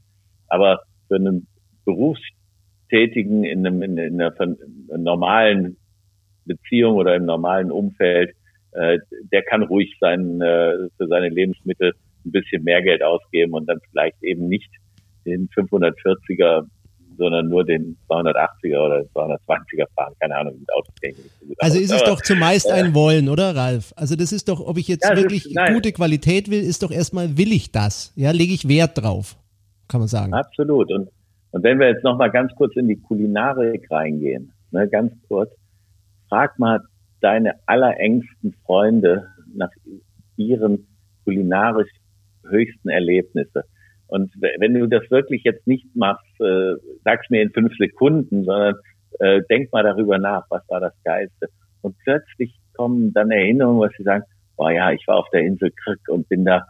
[0.48, 1.48] Aber für einen
[1.84, 4.56] Berufstätigen in, einem, in, einer, in
[4.90, 5.76] einer normalen
[6.44, 8.34] Beziehung oder im normalen Umfeld,
[8.72, 11.94] der kann ruhig sein für seine Lebensmittel
[12.26, 14.70] ein bisschen mehr Geld ausgeben und dann vielleicht eben nicht
[15.24, 16.66] den 540er,
[17.16, 20.12] sondern nur den 280er oder 220er fahren.
[20.20, 23.92] Keine Ahnung, mit Autos kenne so Also ist es doch zumeist ein Wollen, oder Ralf?
[23.96, 26.90] Also das ist doch, ob ich jetzt ja, wirklich ist, gute Qualität will, ist doch
[26.90, 28.12] erstmal, will ich das?
[28.16, 29.36] Ja, lege ich Wert drauf,
[29.88, 30.34] kann man sagen.
[30.34, 30.90] Absolut.
[30.92, 31.08] Und,
[31.52, 35.50] und wenn wir jetzt nochmal ganz kurz in die Kulinarik reingehen, ne, ganz kurz,
[36.28, 36.80] frag mal
[37.20, 39.70] deine allerengsten Freunde nach
[40.36, 40.86] ihren
[41.24, 41.90] kulinarisch
[42.48, 43.64] höchsten Erlebnisse.
[44.09, 48.74] Und wenn du das wirklich jetzt nicht machst, äh, sag's mir in fünf Sekunden, sondern
[49.18, 51.48] äh, denk mal darüber nach, was war das Geilste.
[51.82, 54.24] Und plötzlich kommen dann Erinnerungen, was sie sagen,
[54.56, 56.62] boah ja, ich war auf der Insel Krück und bin da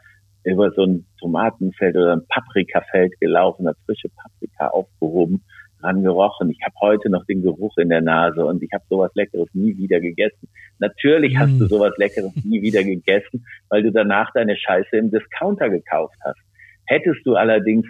[0.45, 5.43] über so ein Tomatenfeld oder ein Paprikafeld gelaufen, hat frische Paprika aufgehoben
[5.87, 6.51] dran gerochen.
[6.51, 9.77] Ich habe heute noch den Geruch in der Nase und ich habe sowas Leckeres nie
[9.77, 10.49] wieder gegessen.
[10.79, 11.59] Natürlich hast mm.
[11.59, 16.41] du sowas Leckeres nie wieder gegessen, weil du danach deine Scheiße im Discounter gekauft hast.
[16.87, 17.87] Hättest du allerdings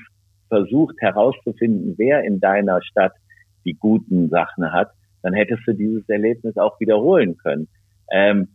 [0.48, 3.12] versucht herauszufinden, wer in deiner Stadt
[3.64, 4.90] die guten Sachen hat,
[5.22, 7.68] dann hättest du dieses Erlebnis auch wiederholen können.
[8.12, 8.48] Ähm,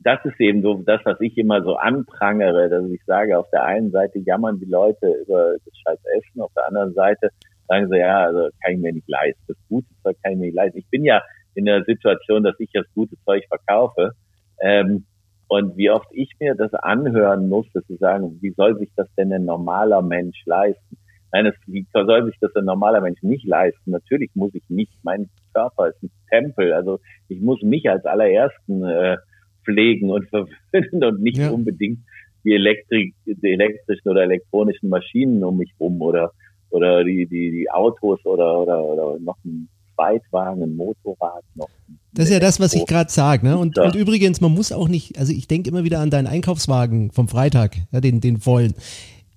[0.00, 3.64] das ist eben so das, was ich immer so anprangere, dass ich sage, auf der
[3.64, 7.30] einen Seite jammern die Leute über das scheiß Essen, auf der anderen Seite
[7.68, 9.42] sagen sie, ja, also kann ich mir nicht leisten.
[9.48, 10.78] Das gute Zeug kann ich mir nicht leisten.
[10.78, 11.22] Ich bin ja
[11.54, 14.12] in der Situation, dass ich das gute Zeug verkaufe.
[14.60, 15.04] Ähm,
[15.48, 19.08] und wie oft ich mir das anhören muss, dass sie sagen, wie soll sich das
[19.16, 20.98] denn ein normaler Mensch leisten?
[21.32, 23.90] Nein, es, wie soll sich das ein normaler Mensch nicht leisten?
[23.90, 26.98] Natürlich muss ich nicht, mein Körper ist ein Tempel, also
[27.28, 29.16] ich muss mich als allerersten äh,
[29.64, 31.50] pflegen und verwöhnen und nicht ja.
[31.50, 32.00] unbedingt
[32.44, 36.32] die, Elektrik, die elektrischen oder elektronischen Maschinen um mich rum oder
[36.70, 41.68] oder die, die, die Autos oder, oder, oder noch ein Zweitwagen, ein Motorrad noch.
[42.12, 43.46] Das ist ja das, was ich gerade sage.
[43.46, 43.56] Ne?
[43.58, 43.84] Und, ja.
[43.84, 47.28] und übrigens, man muss auch nicht, also ich denke immer wieder an deinen Einkaufswagen vom
[47.28, 48.74] Freitag, ja, den, den vollen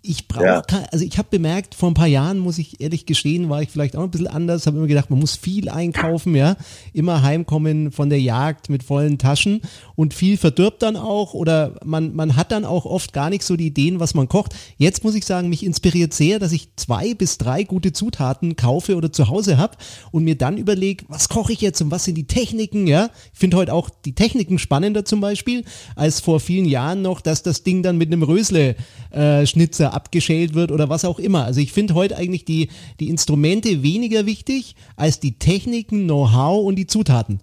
[0.01, 0.63] ich brauche, ja.
[0.91, 3.97] also ich habe bemerkt, vor ein paar Jahren, muss ich ehrlich gestehen, war ich vielleicht
[3.97, 6.55] auch ein bisschen anders, habe immer gedacht, man muss viel einkaufen, ja,
[6.93, 9.62] immer heimkommen von der Jagd mit vollen Taschen
[9.95, 13.57] und viel verdirbt dann auch oder man, man hat dann auch oft gar nicht so
[13.57, 14.55] die Ideen, was man kocht.
[14.77, 18.95] Jetzt muss ich sagen, mich inspiriert sehr, dass ich zwei bis drei gute Zutaten kaufe
[18.95, 19.75] oder zu Hause habe
[20.12, 23.09] und mir dann überlege, was koche ich jetzt und was sind die Techniken, ja.
[23.33, 25.65] Ich finde heute auch die Techniken spannender zum Beispiel,
[25.97, 30.71] als vor vielen Jahren noch, dass das Ding dann mit einem Rösle-Schnitzer äh, abgeschält wird
[30.71, 31.45] oder was auch immer.
[31.45, 36.75] Also ich finde heute eigentlich die, die Instrumente weniger wichtig als die Techniken, Know-how und
[36.75, 37.39] die Zutaten.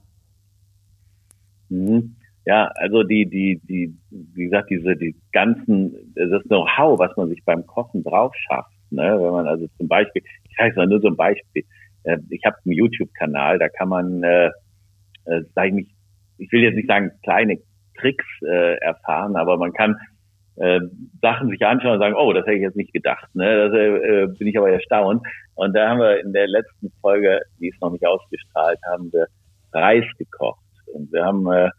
[1.69, 2.17] Mhm.
[2.45, 7.45] Ja, also die, die, die, wie gesagt, diese, die ganzen, das Know-how, was man sich
[7.45, 11.09] beim Kochen drauf schafft, ne, wenn man also zum Beispiel, ich sage mal nur so
[11.09, 11.65] ein Beispiel,
[12.05, 14.51] äh, ich habe einen YouTube-Kanal, da kann man, äh,
[15.25, 15.91] äh, sag ich nicht,
[16.39, 17.59] ich will jetzt nicht sagen kleine
[17.99, 19.97] Tricks äh, erfahren, aber man kann
[20.57, 20.81] äh,
[21.21, 23.29] Sachen sich anschauen und sagen, oh, das hätte ich jetzt nicht gedacht.
[23.35, 23.69] Ne?
[23.69, 25.27] Das äh, bin ich aber erstaunt.
[25.55, 29.27] Und da haben wir in der letzten Folge, die ist noch nicht ausgestrahlt, haben wir
[29.73, 30.61] Reis gekocht.
[30.93, 31.71] Und wir haben äh,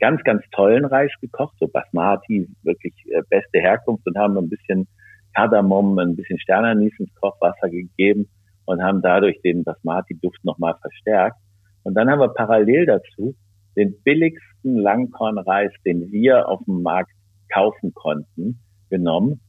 [0.00, 4.88] ganz, ganz tollen Reis gekocht, so Basmati, wirklich äh, beste Herkunft und haben ein bisschen
[5.34, 8.28] Kardamom, ein bisschen Sternanis ins Kochwasser gegeben
[8.64, 11.36] und haben dadurch den Basmati-Duft nochmal verstärkt.
[11.84, 13.34] Und dann haben wir parallel dazu
[13.76, 17.12] den billigsten Langkornreis, den wir auf dem Markt
[17.52, 19.40] kaufen konnten, genommen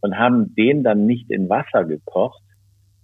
[0.00, 2.42] und haben den dann nicht in Wasser gekocht,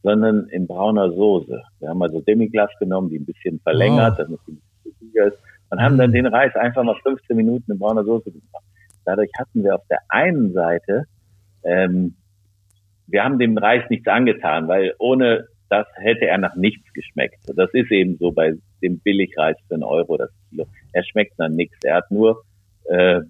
[0.03, 1.63] sondern in brauner Soße.
[1.81, 4.23] Wir haben also Demiglas genommen, die ein bisschen verlängert, oh.
[4.23, 5.39] damit die flüssiger ist,
[5.71, 6.15] und haben dann mhm.
[6.15, 8.65] den Reis einfach mal 15 Minuten in brauner Soße gemacht.
[9.05, 11.05] Dadurch hatten wir auf der einen Seite,
[11.65, 12.15] ähm,
[13.09, 17.39] wir haben dem Reis nichts angetan, weil ohne das hätte er nach nichts geschmeckt.
[17.57, 20.67] Das ist eben so bei dem Billigreis für einen Euro das Kilo.
[20.93, 21.77] Er schmeckt nach nichts.
[21.83, 22.43] Er hat nur
[22.85, 23.21] äh,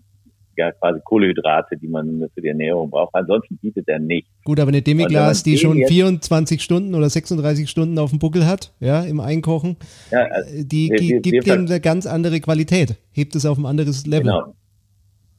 [0.56, 3.14] ja quasi Kohlenhydrate, die man für die Ernährung braucht.
[3.14, 4.30] Ansonsten bietet er nichts.
[4.44, 8.72] Gut, aber eine Demiglas, die schon 24 Stunden oder 36 Stunden auf dem Buckel hat,
[8.80, 9.76] ja, im Einkochen,
[10.10, 13.66] ja, also die wir, wir, gibt dem eine ganz andere Qualität, hebt es auf ein
[13.66, 14.24] anderes Level.
[14.24, 14.54] Genau.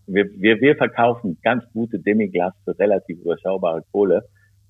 [0.08, 4.23] Wir, wir, wir verkaufen ganz gute Demiglas für relativ überschaubare Kohle.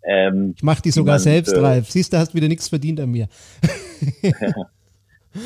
[0.04, 1.92] Ähm, ich mache die sogar selbst, Ralf.
[1.92, 3.28] Siehst du, hast wieder nichts verdient an mir.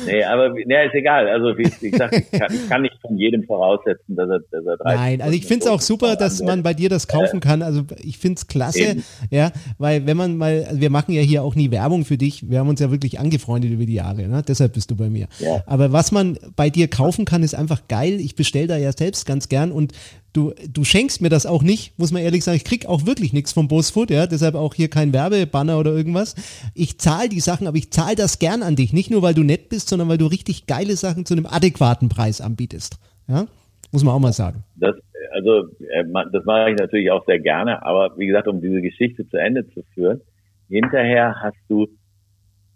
[0.06, 1.28] Nee, aber nee, ist egal.
[1.28, 4.76] Also wie, gesagt, ich kann, ich kann, nicht von jedem voraussetzen, dass er, dass er
[4.76, 4.94] drei.
[4.94, 7.62] Nein, also ich finde es auch super, dass man bei dir das kaufen kann.
[7.62, 9.04] Also ich finde es klasse, Eben.
[9.30, 12.48] ja, weil wenn man mal, also wir machen ja hier auch nie Werbung für dich.
[12.50, 14.42] Wir haben uns ja wirklich angefreundet über die Jahre, ne?
[14.46, 15.28] deshalb bist du bei mir.
[15.38, 15.62] Ja.
[15.66, 18.20] Aber was man bei dir kaufen kann, ist einfach geil.
[18.20, 19.92] Ich bestelle da ja selbst ganz gern und
[20.32, 22.56] du, du schenkst mir das auch nicht, muss man ehrlich sagen.
[22.56, 26.34] Ich krieg auch wirklich nichts vom Bosfood, ja, deshalb auch hier kein Werbebanner oder irgendwas.
[26.74, 28.92] Ich zahle die Sachen, aber ich zahle das gern an dich.
[28.92, 32.08] Nicht nur, weil du nett bist, sondern weil du richtig geile Sachen zu einem adäquaten
[32.08, 32.98] Preis anbietest.
[33.28, 33.46] Ja,
[33.92, 34.64] muss man auch mal sagen.
[34.76, 34.96] Das,
[35.32, 39.28] also, äh, das mache ich natürlich auch sehr gerne, aber wie gesagt, um diese Geschichte
[39.28, 40.20] zu Ende zu führen,
[40.68, 41.88] hinterher hast du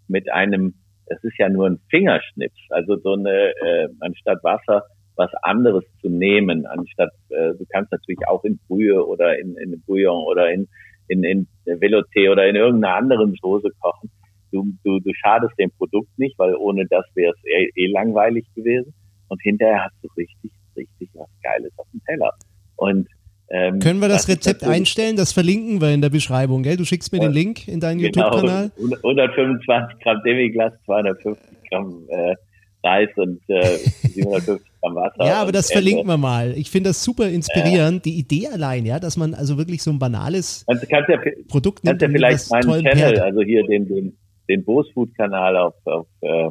[0.07, 0.75] mit einem,
[1.07, 4.83] es ist ja nur ein Fingerschnips, also so eine, äh, anstatt Wasser
[5.17, 9.81] was anderes zu nehmen, anstatt äh, du kannst natürlich auch in Brühe oder in, in
[9.81, 10.67] Bouillon oder in,
[11.07, 14.11] in, in Velouté oder in irgendeiner anderen Soße kochen.
[14.51, 18.45] Du, du, du schadest dem Produkt nicht, weil ohne das wäre es eh, eh langweilig
[18.55, 18.93] gewesen.
[19.27, 22.31] Und hinterher hast du richtig, richtig was Geiles auf dem Teller.
[22.77, 23.07] Und
[23.49, 25.15] ähm, Können wir das, das Rezept einstellen?
[25.15, 26.77] Das verlinken wir in der Beschreibung, gell?
[26.77, 28.71] Du schickst mir den Link in deinen genau, YouTube-Kanal.
[28.77, 32.35] 125 Gramm Demiglas, 250 Gramm äh,
[32.83, 35.25] Reis und äh, 750 Gramm Wasser.
[35.25, 36.53] Ja, aber das verlinken wir mal.
[36.57, 38.05] Ich finde das super inspirierend.
[38.05, 41.17] Äh, die Idee allein, ja, dass man also wirklich so ein banales kannst, kannst ja,
[41.47, 41.99] Produkt nimmt.
[41.99, 43.19] Kannst ja vielleicht meinen Channel, Pferd.
[43.19, 44.17] also hier den, den,
[44.49, 46.49] den Bosfood-Kanal auf, auf, äh,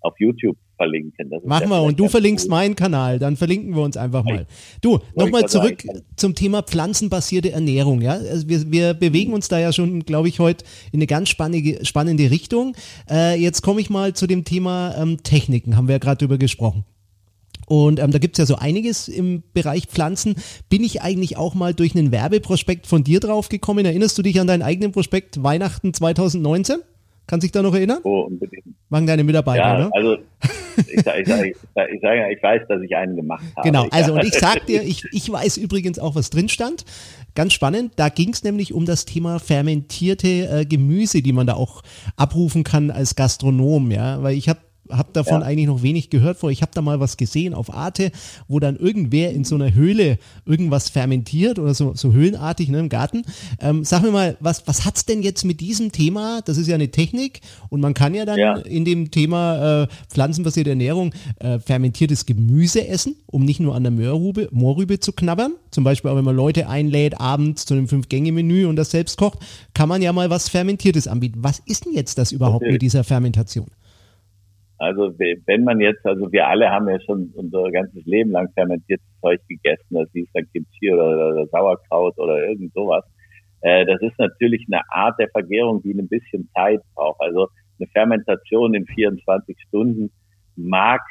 [0.00, 1.30] auf YouTube verlinken.
[1.44, 2.50] Machen wir und du verlinkst gut.
[2.50, 4.46] meinen Kanal, dann verlinken wir uns einfach mal.
[4.80, 5.84] Du, nochmal zurück
[6.16, 8.00] zum Thema pflanzenbasierte Ernährung.
[8.00, 8.12] Ja?
[8.12, 11.84] Also wir, wir bewegen uns da ja schon, glaube ich, heute in eine ganz spannende,
[11.84, 12.74] spannende Richtung.
[13.10, 16.38] Äh, jetzt komme ich mal zu dem Thema ähm, Techniken, haben wir ja gerade drüber
[16.38, 16.86] gesprochen.
[17.66, 20.34] Und ähm, da gibt's ja so einiges im Bereich Pflanzen.
[20.70, 23.84] Bin ich eigentlich auch mal durch einen Werbeprospekt von dir drauf gekommen?
[23.84, 26.78] Erinnerst du dich an deinen eigenen Prospekt Weihnachten 2019?
[27.30, 28.00] Kannst du dich da noch erinnern?
[28.02, 28.64] Oh, unbedingt.
[28.88, 29.90] Machen deine Mitarbeiter, ja, ne?
[29.92, 30.16] Also
[30.76, 33.68] ich, sage, ich, sag, ich, sag, ich, sag, ich weiß, dass ich einen gemacht habe.
[33.68, 36.84] Genau, also und ich sag dir, ich, ich weiß übrigens auch, was drin stand.
[37.36, 41.54] Ganz spannend, da ging es nämlich um das Thema fermentierte äh, Gemüse, die man da
[41.54, 41.82] auch
[42.16, 44.20] abrufen kann als Gastronom, ja.
[44.24, 44.58] Weil ich habe
[44.90, 45.46] habe davon ja.
[45.46, 46.50] eigentlich noch wenig gehört vor.
[46.50, 48.10] Ich habe da mal was gesehen auf Arte,
[48.48, 52.88] wo dann irgendwer in so einer Höhle irgendwas fermentiert oder so, so höhlenartig ne, im
[52.88, 53.22] Garten.
[53.60, 56.40] Ähm, sag mir mal, was, was hat's denn jetzt mit diesem Thema?
[56.44, 58.56] Das ist ja eine Technik und man kann ja dann ja.
[58.56, 63.92] in dem Thema äh, pflanzenbasierte Ernährung äh, fermentiertes Gemüse essen, um nicht nur an der
[63.92, 65.54] Moorrübe, Moorrübe zu knabbern.
[65.70, 69.38] Zum Beispiel auch wenn man Leute einlädt abends zu einem Fünf-Gänge-Menü und das selbst kocht,
[69.74, 71.38] kann man ja mal was Fermentiertes anbieten.
[71.42, 72.72] Was ist denn jetzt das überhaupt okay.
[72.72, 73.66] mit dieser Fermentation?
[74.80, 79.06] Also wenn man jetzt, also wir alle haben ja schon unser ganzes Leben lang fermentiertes
[79.20, 83.04] Zeug gegessen, das hieß dann Kimchi oder, oder Sauerkraut oder irgend sowas.
[83.60, 87.20] Äh, das ist natürlich eine Art der Vergärung, die ein bisschen Zeit braucht.
[87.20, 90.10] Also eine Fermentation in 24 Stunden
[90.56, 91.02] mag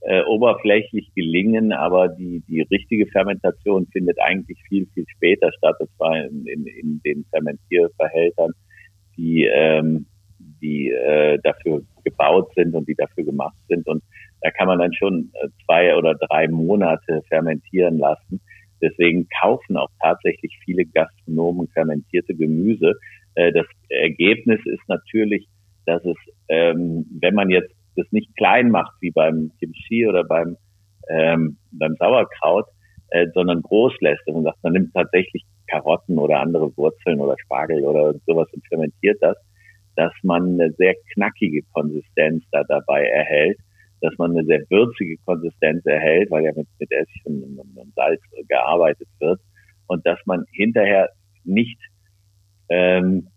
[0.00, 5.76] äh, oberflächlich gelingen, aber die, die richtige Fermentation findet eigentlich viel, viel später statt.
[5.78, 8.52] Das war in, in, in den Fermentierverhältern,
[9.18, 10.06] die ähm,
[10.60, 13.86] die äh, dafür gebaut sind und die dafür gemacht sind.
[13.86, 14.02] Und
[14.40, 18.40] da kann man dann schon äh, zwei oder drei Monate fermentieren lassen.
[18.80, 22.94] Deswegen kaufen auch tatsächlich viele Gastronomen fermentierte Gemüse.
[23.34, 25.46] Äh, das Ergebnis ist natürlich,
[25.86, 26.16] dass es,
[26.48, 30.56] ähm, wenn man jetzt das nicht klein macht wie beim Kimchi oder beim,
[31.08, 32.66] ähm, beim Sauerkraut,
[33.10, 37.84] äh, sondern groß lässt und sagt, man nimmt tatsächlich Karotten oder andere Wurzeln oder Spargel
[37.84, 39.36] oder sowas und fermentiert das,
[39.96, 43.58] dass man eine sehr knackige Konsistenz da dabei erhält,
[44.00, 48.20] dass man eine sehr würzige Konsistenz erhält, weil ja mit, mit Essig und, und Salz
[48.48, 49.40] gearbeitet wird
[49.86, 51.10] und dass man hinterher
[51.44, 51.78] nicht
[52.68, 53.28] ähm,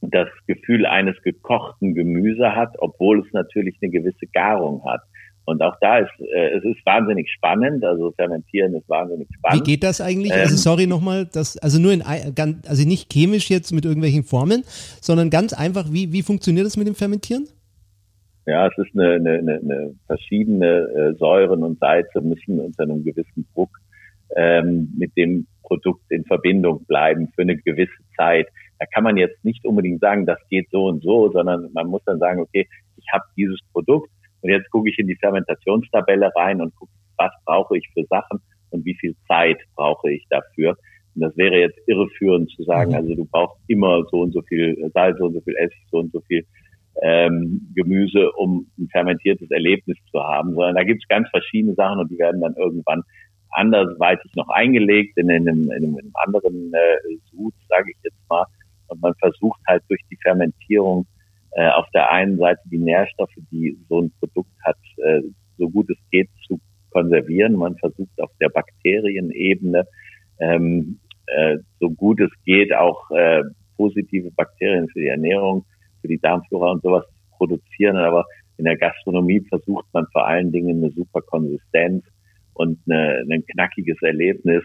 [0.00, 5.00] das Gefühl eines gekochten Gemüse hat, obwohl es natürlich eine gewisse Garung hat.
[5.48, 9.66] Und auch da ist, äh, es ist wahnsinnig spannend, also fermentieren ist wahnsinnig spannend.
[9.66, 10.30] Wie geht das eigentlich?
[10.30, 14.24] Also ähm, also sorry nochmal, das, also nur in, also nicht chemisch jetzt mit irgendwelchen
[14.24, 14.62] Formeln,
[15.00, 17.48] sondern ganz einfach, wie, wie funktioniert das mit dem Fermentieren?
[18.44, 23.02] Ja, es ist eine, eine, eine, eine verschiedene äh, Säuren und Salze müssen unter einem
[23.02, 23.70] gewissen Druck
[24.36, 28.48] ähm, mit dem Produkt in Verbindung bleiben für eine gewisse Zeit.
[28.78, 32.04] Da kann man jetzt nicht unbedingt sagen, das geht so und so, sondern man muss
[32.04, 32.68] dann sagen, okay,
[32.98, 34.10] ich habe dieses Produkt
[34.42, 38.40] und jetzt gucke ich in die Fermentationstabelle rein und gucke, was brauche ich für Sachen
[38.70, 40.76] und wie viel Zeit brauche ich dafür.
[41.14, 42.96] Und das wäre jetzt irreführend zu sagen, mhm.
[42.96, 45.98] also du brauchst immer so und so viel Salz, so und so viel Essig, so
[45.98, 46.44] und so viel
[47.02, 52.00] ähm, Gemüse, um ein fermentiertes Erlebnis zu haben, sondern da gibt es ganz verschiedene Sachen
[52.00, 53.02] und die werden dann irgendwann
[53.50, 58.28] andersweitig noch eingelegt in einem, in einem, in einem anderen äh, Sud, sage ich jetzt
[58.28, 58.44] mal.
[58.88, 61.06] Und man versucht halt durch die Fermentierung
[61.52, 65.22] äh, auf der einen Seite die Nährstoffe, die so ein Produkt hat, äh,
[65.56, 67.54] so gut es geht zu konservieren.
[67.54, 69.86] Man versucht auf der Bakterienebene
[70.40, 73.08] ähm, äh, so gut es geht auch
[73.76, 75.64] positive Bakterien für die Ernährung,
[76.00, 77.96] für die Darmflora und sowas zu produzieren.
[77.96, 78.24] Aber
[78.56, 82.04] in der Gastronomie versucht man vor allen Dingen eine super Konsistenz
[82.54, 84.64] und eine, ein knackiges Erlebnis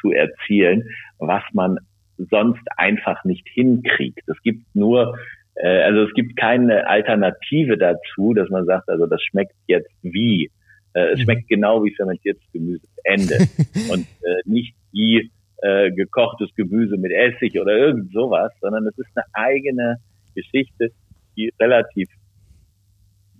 [0.00, 1.78] zu erzielen, was man
[2.16, 4.28] sonst einfach nicht hinkriegt.
[4.28, 5.16] Es gibt nur
[5.58, 10.50] äh, also es gibt keine Alternative dazu, dass man sagt, also das schmeckt jetzt wie.
[10.94, 11.22] Äh, es mhm.
[11.24, 12.86] schmeckt genau wie fermentiertes Gemüse.
[13.04, 13.38] Ende.
[13.92, 15.30] Und äh, nicht wie
[15.62, 19.96] äh, gekochtes Gemüse mit Essig oder irgend sowas, sondern es ist eine eigene
[20.34, 20.92] Geschichte,
[21.36, 22.08] die relativ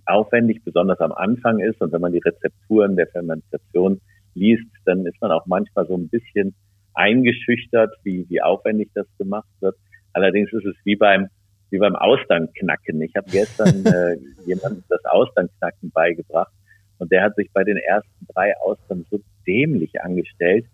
[0.05, 1.79] aufwendig, besonders am Anfang ist.
[1.81, 4.01] Und wenn man die Rezepturen der Fermentation
[4.33, 6.55] liest, dann ist man auch manchmal so ein bisschen
[6.93, 9.75] eingeschüchtert, wie, wie aufwendig das gemacht wird.
[10.13, 11.29] Allerdings ist es wie beim
[11.69, 13.01] wie beim Austernknacken.
[13.01, 16.51] Ich habe gestern äh, jemandem das Austernknacken beigebracht
[16.97, 20.65] und der hat sich bei den ersten drei Austern so dämlich angestellt,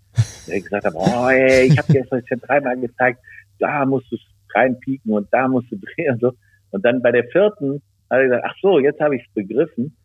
[0.48, 3.20] der gesagt hat, oh, ey, ich habe dir das schon dreimal gezeigt,
[3.60, 4.18] da musst du
[4.54, 6.32] reinpieken und da musst du drehen und so.
[6.72, 9.96] Und dann bei der vierten hat er gesagt, ach so, jetzt habe ich es begriffen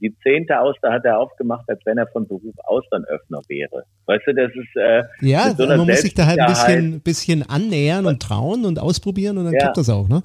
[0.00, 3.84] die zehnte Auster hat er aufgemacht, als wenn er von Beruf Austernöffner wäre.
[4.06, 7.42] Weißt du, das ist äh, ja, so man muss sich da halt ein bisschen, bisschen
[7.48, 10.22] annähern und trauen und ausprobieren und dann ja, klappt das auch, ne?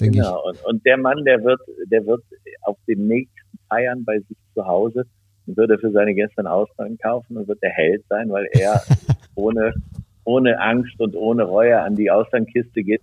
[0.00, 0.42] Denke genau.
[0.46, 2.22] Und, und der Mann, der wird, der wird
[2.62, 5.04] auf den nächsten Feiern bei sich zu Hause
[5.46, 8.46] und wird er für seine Gäste einen Austern kaufen und wird der Held sein, weil
[8.52, 8.82] er
[9.34, 9.72] ohne
[10.24, 13.00] ohne Angst und ohne Reue an die Austernkiste geht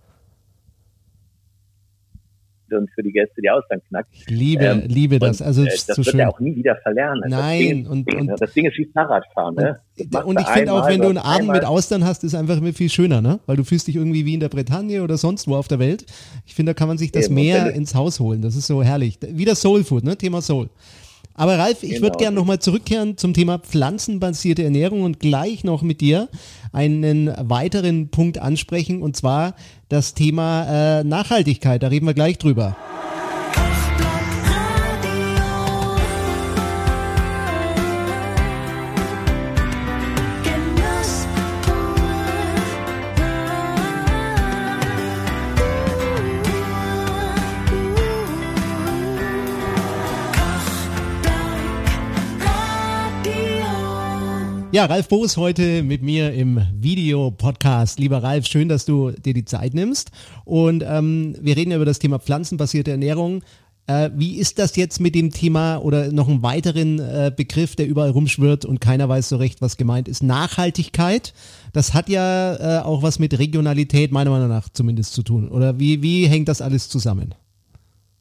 [2.72, 4.08] und für die Gäste die Austern knackt.
[4.12, 5.42] Ich liebe, ähm, liebe das.
[5.42, 7.24] Also äh, das wird er auch nie wieder verlernen.
[7.28, 9.54] Nein, das und, und das Ding ist wie Fahrradfahren.
[9.54, 9.80] Ne?
[9.98, 12.72] Und, und ich finde auch, wenn du einen Abend mit Austern hast, ist einfach immer
[12.72, 13.40] viel schöner, ne?
[13.46, 16.06] Weil du fühlst dich irgendwie wie in der Bretagne oder sonst wo auf der Welt.
[16.46, 18.42] Ich finde, da kann man sich das mehr ins Haus holen.
[18.42, 19.18] Das ist so herrlich.
[19.20, 20.16] Wieder Soul Food, ne?
[20.16, 20.68] Thema Soul.
[21.38, 22.02] Aber Ralf, ich genau.
[22.02, 26.28] würde gerne nochmal zurückkehren zum Thema pflanzenbasierte Ernährung und gleich noch mit dir
[26.72, 29.54] einen weiteren Punkt ansprechen und zwar
[29.88, 31.80] das Thema äh, Nachhaltigkeit.
[31.80, 32.76] Da reden wir gleich drüber.
[54.78, 57.98] Ja, Ralf Boos heute mit mir im Videopodcast.
[57.98, 60.12] Lieber Ralf, schön, dass du dir die Zeit nimmst.
[60.44, 63.42] Und ähm, wir reden ja über das Thema pflanzenbasierte Ernährung.
[63.88, 67.88] Äh, wie ist das jetzt mit dem Thema oder noch einen weiteren äh, Begriff, der
[67.88, 70.22] überall rumschwirrt und keiner weiß so recht, was gemeint ist?
[70.22, 71.34] Nachhaltigkeit.
[71.72, 75.48] Das hat ja äh, auch was mit Regionalität meiner Meinung nach zumindest zu tun.
[75.48, 77.34] Oder wie, wie hängt das alles zusammen?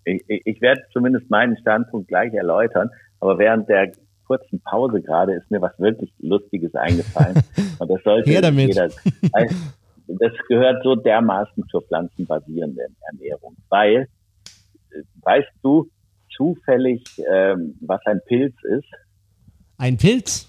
[0.06, 2.90] Ich, ich werde zumindest meinen Standpunkt gleich erläutern.
[3.20, 3.92] Aber während der
[4.28, 7.42] kurzen Pause gerade ist mir was wirklich Lustiges eingefallen.
[7.80, 8.52] Und das sollte jeder.
[10.10, 14.08] Das gehört so dermaßen zur pflanzenbasierenden Ernährung, weil
[14.92, 15.90] äh, weißt du
[16.36, 18.88] zufällig, ähm, was ein Pilz ist?
[19.78, 20.48] Ein Pilz?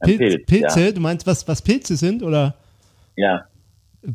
[0.00, 0.80] Ein Pilz, Pilze?
[0.86, 0.92] Ja.
[0.92, 2.54] Du meinst, was, was Pilze sind, oder?
[3.16, 3.46] Ja.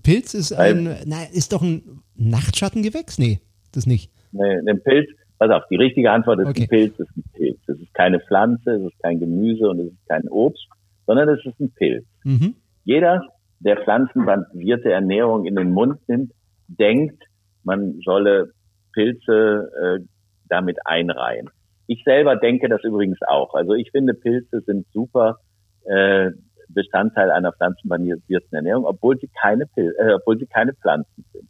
[0.04, 3.18] Pilz ist ein, na, ist doch ein Nachtschattengewächs?
[3.18, 3.40] Nee,
[3.72, 4.12] das nicht.
[4.32, 5.10] Nee, ein Pilz,
[5.40, 6.64] Pass auf, die richtige Antwort ist okay.
[6.64, 7.60] ein Pilz, ist ein Pilz.
[7.68, 10.68] Es ist keine Pflanze, es ist kein Gemüse und es ist kein Obst,
[11.08, 12.06] sondern es ist ein Pilz.
[12.26, 12.56] Mhm.
[12.84, 13.22] Jeder,
[13.62, 16.34] der pflanzenbasierte Ernährung in den Mund nimmt,
[16.68, 17.24] denkt,
[17.64, 18.52] man solle
[18.94, 20.06] Pilze äh,
[20.50, 21.50] damit einreihen.
[21.88, 23.54] Ich selber denke das übrigens auch.
[23.54, 25.38] Also ich finde, Pilze sind super
[25.86, 26.32] äh,
[26.68, 31.48] Bestandteil einer pflanzenbasierten Ernährung, obwohl sie keine Pil äh, obwohl sie keine Pflanzen sind.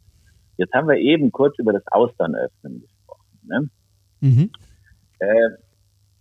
[0.56, 3.38] Jetzt haben wir eben kurz über das Austernöffnen gesprochen.
[3.42, 3.68] Ne?
[4.20, 4.50] Mhm.
[5.18, 5.50] Äh,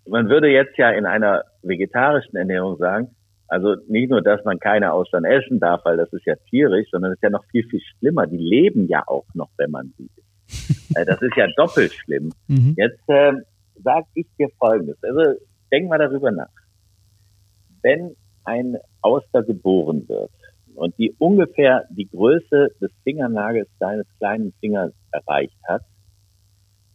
[0.07, 3.15] man würde jetzt ja in einer vegetarischen Ernährung sagen,
[3.47, 7.11] also nicht nur, dass man keine Austern essen darf, weil das ist ja tierisch, sondern
[7.11, 8.27] es ist ja noch viel, viel schlimmer.
[8.27, 10.25] Die leben ja auch noch, wenn man sie isst.
[10.95, 12.31] Äh, das ist ja doppelt schlimm.
[12.47, 12.73] Mhm.
[12.75, 13.33] Jetzt äh,
[13.83, 14.97] sage ich dir Folgendes.
[15.03, 15.39] Also
[15.71, 16.49] denk mal darüber nach.
[17.83, 20.31] Wenn ein Auster geboren wird
[20.73, 25.83] und die ungefähr die Größe des Fingernagels deines kleinen Fingers erreicht hat,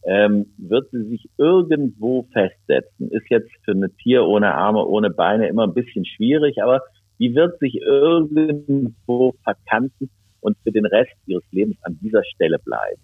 [0.07, 3.11] ähm, wird sie sich irgendwo festsetzen.
[3.11, 6.83] Ist jetzt für ein Tier ohne Arme, ohne Beine immer ein bisschen schwierig, aber
[7.19, 13.01] die wird sich irgendwo verkanten und für den Rest ihres Lebens an dieser Stelle bleiben.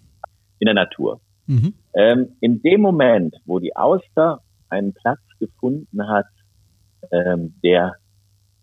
[0.59, 1.19] In der Natur.
[1.47, 1.73] Mhm.
[1.95, 6.27] Ähm, in dem Moment, wo die Auster einen Platz gefunden hat,
[7.11, 7.95] ähm, der,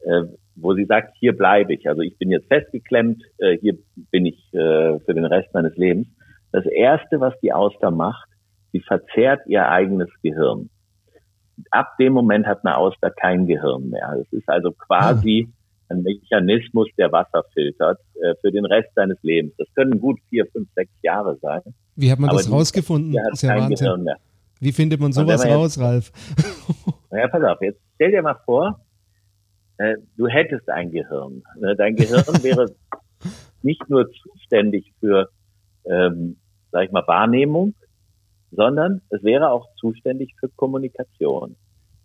[0.04, 0.22] äh,
[0.54, 1.88] wo sie sagt, hier bleibe ich.
[1.88, 3.76] Also ich bin jetzt festgeklemmt, äh, hier
[4.10, 6.06] bin ich äh, für den Rest meines Lebens.
[6.52, 8.27] Das erste, was die Auster macht,
[8.72, 10.70] Sie verzehrt ihr eigenes Gehirn.
[11.70, 14.16] Ab dem Moment hat eine Auster kein Gehirn mehr.
[14.20, 15.94] Es ist also quasi ah.
[15.94, 19.54] ein Mechanismus, der Wasser filtert äh, für den Rest seines Lebens.
[19.58, 21.62] Das können gut vier, fünf, sechs Jahre sein.
[21.96, 23.16] Wie hat man das rausgefunden?
[23.18, 24.16] Hat kein Gehirn mehr.
[24.60, 26.12] Wie findet man sowas raus, jetzt, Ralf?
[27.10, 28.80] Naja, pass auf, jetzt stell dir mal vor,
[29.78, 31.42] äh, du hättest ein Gehirn.
[31.58, 32.66] Ne, dein Gehirn wäre
[33.62, 35.30] nicht nur zuständig für,
[35.86, 36.36] ähm,
[36.70, 37.74] sag ich mal, Wahrnehmung,
[38.50, 41.56] sondern es wäre auch zuständig für Kommunikation.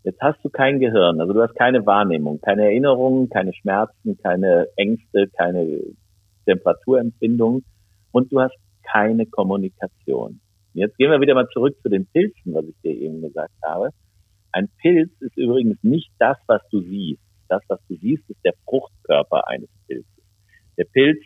[0.04, 4.68] Jetzt hast du kein Gehirn, also du hast keine Wahrnehmung, keine Erinnerungen, keine Schmerzen, keine
[4.76, 5.80] Ängste, keine
[6.46, 7.64] Temperaturempfindungen
[8.12, 10.41] und du hast keine Kommunikation.
[10.74, 13.89] Jetzt gehen wir wieder mal zurück zu den Pilzen, was ich dir eben gesagt habe.
[14.52, 17.22] Ein Pilz ist übrigens nicht das, was du siehst.
[17.48, 20.24] Das, was du siehst, ist der Fruchtkörper eines Pilzes.
[20.78, 21.20] Der Pilz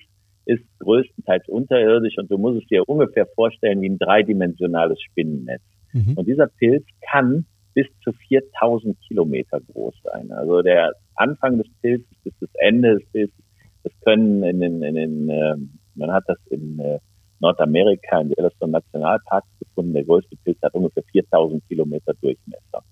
[0.47, 5.61] ist größtenteils unterirdisch und du musst es dir ungefähr vorstellen wie ein dreidimensionales Spinnennetz.
[5.91, 6.13] Mhm.
[6.15, 10.31] Und dieser Pilz kann bis zu 4000 Kilometer groß sein.
[10.31, 13.43] Also der Anfang des Pilzes bis das Ende des Pilzes,
[13.83, 15.55] das können in den, in den äh,
[15.95, 16.99] man hat das in äh,
[17.39, 19.93] Nordamerika in Yellowstone Nationalparks gefunden.
[19.93, 22.83] Der größte Pilz hat ungefähr 4000 Kilometer Durchmesser.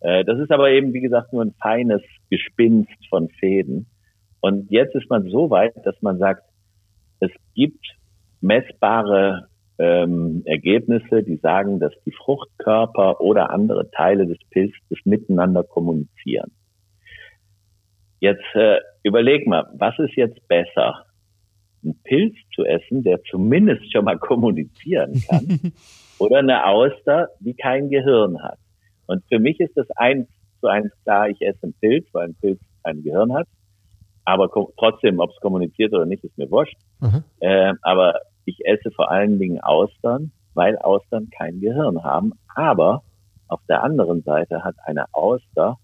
[0.00, 3.86] Äh, das ist aber eben, wie gesagt, nur ein feines Gespinst von Fäden.
[4.40, 6.44] Und jetzt ist man so weit, dass man sagt,
[7.24, 7.84] es gibt
[8.40, 9.48] messbare
[9.78, 16.52] ähm, Ergebnisse, die sagen, dass die Fruchtkörper oder andere Teile des Pilzes miteinander kommunizieren.
[18.20, 21.04] Jetzt äh, überleg mal, was ist jetzt besser?
[21.84, 25.72] Ein Pilz zu essen, der zumindest schon mal kommunizieren kann,
[26.18, 28.58] oder eine Auster, die kein Gehirn hat.
[29.06, 30.28] Und für mich ist das eins
[30.60, 33.46] zu eins klar, ich esse einen Pilz, weil ein Pilz kein Gehirn hat.
[34.24, 36.76] Aber trotzdem, ob es kommuniziert oder nicht, ist mir wurscht.
[37.00, 37.24] Mhm.
[37.40, 42.32] Äh, aber ich esse vor allen Dingen Austern, weil Austern kein Gehirn haben.
[42.54, 43.02] Aber
[43.48, 45.78] auf der anderen Seite hat eine Auster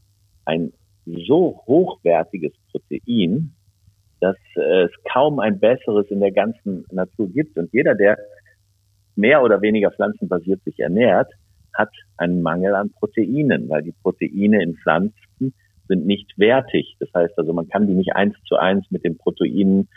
[0.45, 0.73] ein
[1.07, 3.53] so hochwertiges Protein,
[4.21, 7.59] dass äh, es kaum ein besseres in der ganzen Natur gibt.
[7.59, 8.19] Und jeder, der
[9.17, 11.31] mehr oder weniger pflanzenbasiert sich ernährt,
[11.75, 15.15] hat einen Mangel an Proteinen, weil die Proteine in Pflanzen
[15.91, 16.97] sind nicht wertig.
[17.01, 19.89] Das heißt also, man kann die nicht eins zu eins mit den Proteinen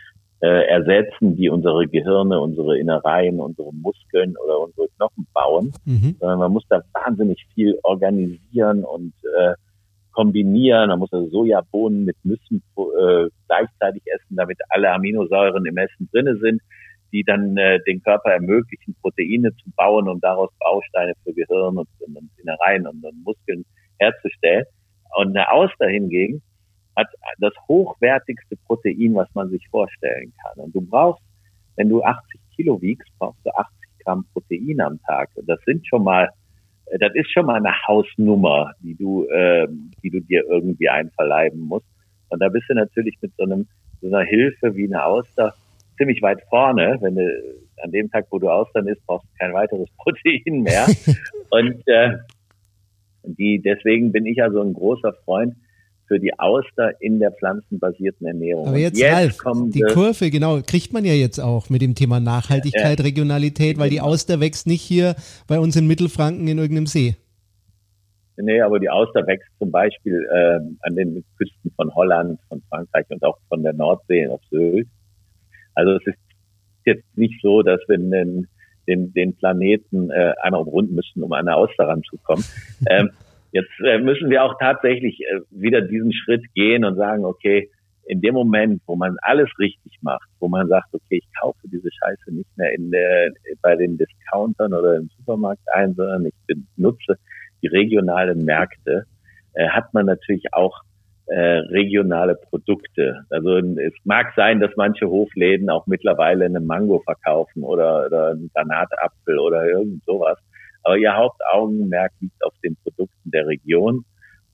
[0.41, 6.17] äh, ersetzen, die unsere Gehirne, unsere Innereien, unsere Muskeln oder unsere Knochen bauen, mhm.
[6.19, 9.53] sondern man muss da wahnsinnig viel organisieren und äh,
[10.11, 10.89] kombinieren.
[10.89, 16.35] Man muss also Sojabohnen mit Nüssen äh, gleichzeitig essen, damit alle Aminosäuren im Essen drinne
[16.37, 16.61] sind,
[17.11, 21.87] die dann äh, den Körper ermöglichen, Proteine zu bauen und daraus Bausteine für Gehirn und,
[21.99, 23.63] und Innereien und, und Muskeln
[23.99, 24.65] herzustellen.
[25.15, 26.41] Und eine Auster hingegen
[26.95, 27.07] hat
[27.39, 30.63] das hochwertigste Protein, was man sich vorstellen kann.
[30.63, 31.23] Und du brauchst,
[31.75, 35.29] wenn du 80 Kilo wiegst, brauchst du 80 Gramm Protein am Tag.
[35.35, 36.29] Und das sind schon mal,
[36.87, 39.67] äh, das ist schon mal eine Hausnummer, die du, äh,
[40.03, 41.87] die du dir irgendwie einverleiben musst.
[42.29, 43.67] Und da bist du natürlich mit so einem,
[44.01, 45.53] so einer Hilfe wie eine Auster
[45.97, 46.97] ziemlich weit vorne.
[47.01, 47.27] Wenn du
[47.83, 50.87] an dem Tag, wo du Austern isst, brauchst du kein weiteres Protein mehr.
[51.49, 52.17] Und äh,
[53.23, 55.55] die, deswegen bin ich also ein großer Freund
[56.07, 58.67] für die Auster in der pflanzenbasierten Ernährung.
[58.67, 62.19] Aber jetzt, jetzt Ralf, die Kurve, genau, kriegt man ja jetzt auch mit dem Thema
[62.19, 64.09] Nachhaltigkeit, ja, Regionalität, weil die genau.
[64.09, 65.15] Auster wächst nicht hier
[65.47, 67.15] bei uns in Mittelfranken in irgendeinem See.
[68.35, 73.05] Nee, aber die Auster wächst zum Beispiel äh, an den Küsten von Holland, von Frankreich
[73.09, 74.87] und auch von der Nordsee auf Sylt.
[75.75, 76.17] Also es ist
[76.85, 78.47] jetzt nicht so, dass wir einen
[78.87, 82.43] den, den Planeten äh, einmal umrunden müssen, um an eine Auster ranzukommen.
[82.89, 83.11] ähm,
[83.51, 87.69] jetzt äh, müssen wir auch tatsächlich äh, wieder diesen Schritt gehen und sagen, okay,
[88.05, 91.89] in dem Moment, wo man alles richtig macht, wo man sagt, okay, ich kaufe diese
[91.89, 93.31] Scheiße nicht mehr in der,
[93.61, 96.33] bei den Discountern oder im Supermarkt ein, sondern ich
[96.75, 97.17] benutze
[97.61, 99.05] die regionalen Märkte,
[99.53, 100.81] äh, hat man natürlich auch
[101.27, 103.25] äh, regionale Produkte.
[103.29, 108.49] Also es mag sein, dass manche Hofläden auch mittlerweile eine Mango verkaufen oder, oder einen
[108.53, 110.37] Granatapfel oder irgend sowas.
[110.83, 114.03] Aber ihr Hauptaugenmerk liegt auf den Produkten der Region.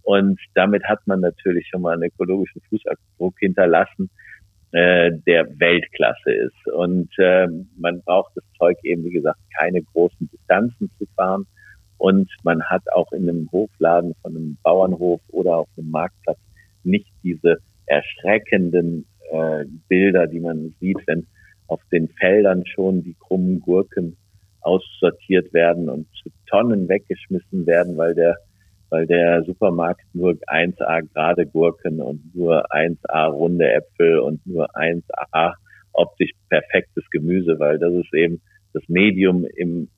[0.03, 4.09] Und damit hat man natürlich schon mal einen ökologischen Fußabdruck hinterlassen,
[4.71, 6.73] äh, der Weltklasse ist.
[6.73, 7.47] Und äh,
[7.77, 11.47] man braucht das Zeug eben, wie gesagt, keine großen Distanzen zu fahren.
[11.97, 16.37] Und man hat auch in einem Hofladen von einem Bauernhof oder auf einem Marktplatz
[16.89, 21.27] nicht diese erschreckenden äh, Bilder, die man sieht, wenn
[21.67, 24.17] auf den Feldern schon die krummen Gurken
[24.61, 28.37] aussortiert werden und zu Tonnen weggeschmissen werden, weil der
[28.89, 35.53] weil der Supermarkt nur 1A gerade Gurken und nur 1A runde Äpfel und nur 1A
[35.93, 38.41] optisch perfektes Gemüse, weil das ist eben
[38.73, 39.89] das Medium im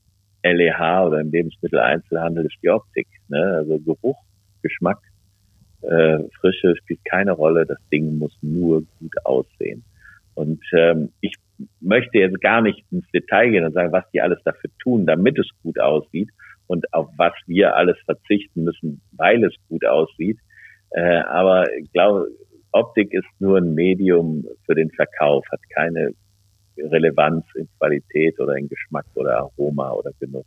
[0.43, 3.07] LEH oder im Lebensmitteleinzelhandel ist die Optik.
[3.29, 3.41] Ne?
[3.57, 4.17] Also Geruch,
[4.61, 4.99] Geschmack,
[5.81, 7.65] äh, Frische spielt keine Rolle.
[7.65, 9.83] Das Ding muss nur gut aussehen.
[10.35, 11.35] Und ähm, ich
[11.79, 15.37] möchte jetzt gar nicht ins Detail gehen und sagen, was die alles dafür tun, damit
[15.37, 16.29] es gut aussieht,
[16.71, 20.39] und auf was wir alles verzichten müssen, weil es gut aussieht.
[20.91, 22.29] Äh, aber ich glaube,
[22.71, 26.13] Optik ist nur ein Medium für den Verkauf, hat keine
[26.77, 30.45] Relevanz in Qualität oder in Geschmack oder Aroma oder Genuss.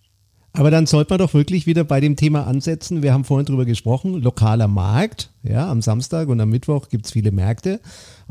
[0.57, 3.03] Aber dann sollte man doch wirklich wieder bei dem Thema ansetzen.
[3.03, 5.31] Wir haben vorhin drüber gesprochen, lokaler Markt.
[5.43, 7.81] Ja, am Samstag und am Mittwoch gibt es viele Märkte,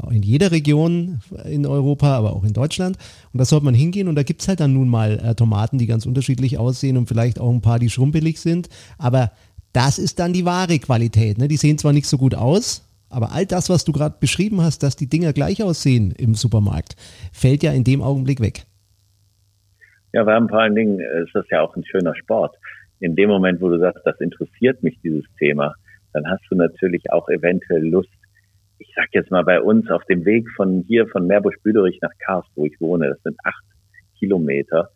[0.09, 2.97] in jeder Region in Europa, aber auch in Deutschland.
[3.33, 5.77] Und da sollte man hingehen und da gibt es halt dann nun mal äh, Tomaten,
[5.77, 8.69] die ganz unterschiedlich aussehen und vielleicht auch ein paar, die schrumpelig sind.
[8.97, 9.33] Aber
[9.73, 11.37] das ist dann die wahre Qualität.
[11.37, 11.49] Ne?
[11.49, 14.81] Die sehen zwar nicht so gut aus, aber all das, was du gerade beschrieben hast,
[14.81, 16.95] dass die Dinger gleich aussehen im Supermarkt,
[17.33, 18.65] fällt ja in dem Augenblick weg.
[20.13, 22.55] Ja, wir haben vor allen Dingen ist das ja auch ein schöner Sport.
[22.99, 25.73] In dem Moment, wo du sagst, das interessiert mich, dieses Thema,
[26.13, 28.13] dann hast du natürlich auch eventuell Lust.
[28.77, 32.49] Ich sag jetzt mal bei uns auf dem Weg von hier, von Meerbusch-Büderich nach Karst,
[32.55, 33.63] wo ich wohne, das sind acht
[34.19, 34.89] Kilometer.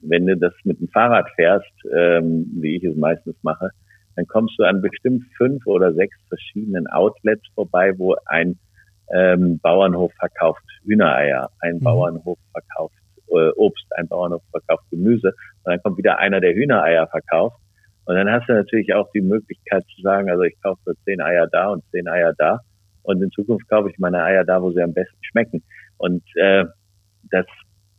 [0.00, 3.70] Wenn du das mit dem Fahrrad fährst, ähm, wie ich es meistens mache,
[4.16, 8.58] dann kommst du an bestimmt fünf oder sechs verschiedenen Outlets vorbei, wo ein
[9.14, 11.80] ähm, Bauernhof verkauft Hühnereier, ein mhm.
[11.80, 13.01] Bauernhof verkauft
[13.32, 15.28] Obst, ein Bauernhof verkauft Gemüse
[15.64, 17.56] und dann kommt wieder einer, der Hühnereier verkauft.
[18.04, 21.46] Und dann hast du natürlich auch die Möglichkeit zu sagen, also ich kaufe zehn Eier
[21.46, 22.60] da und zehn Eier da
[23.02, 25.62] und in Zukunft kaufe ich meine Eier da, wo sie am besten schmecken.
[25.98, 26.64] Und äh,
[27.30, 27.46] das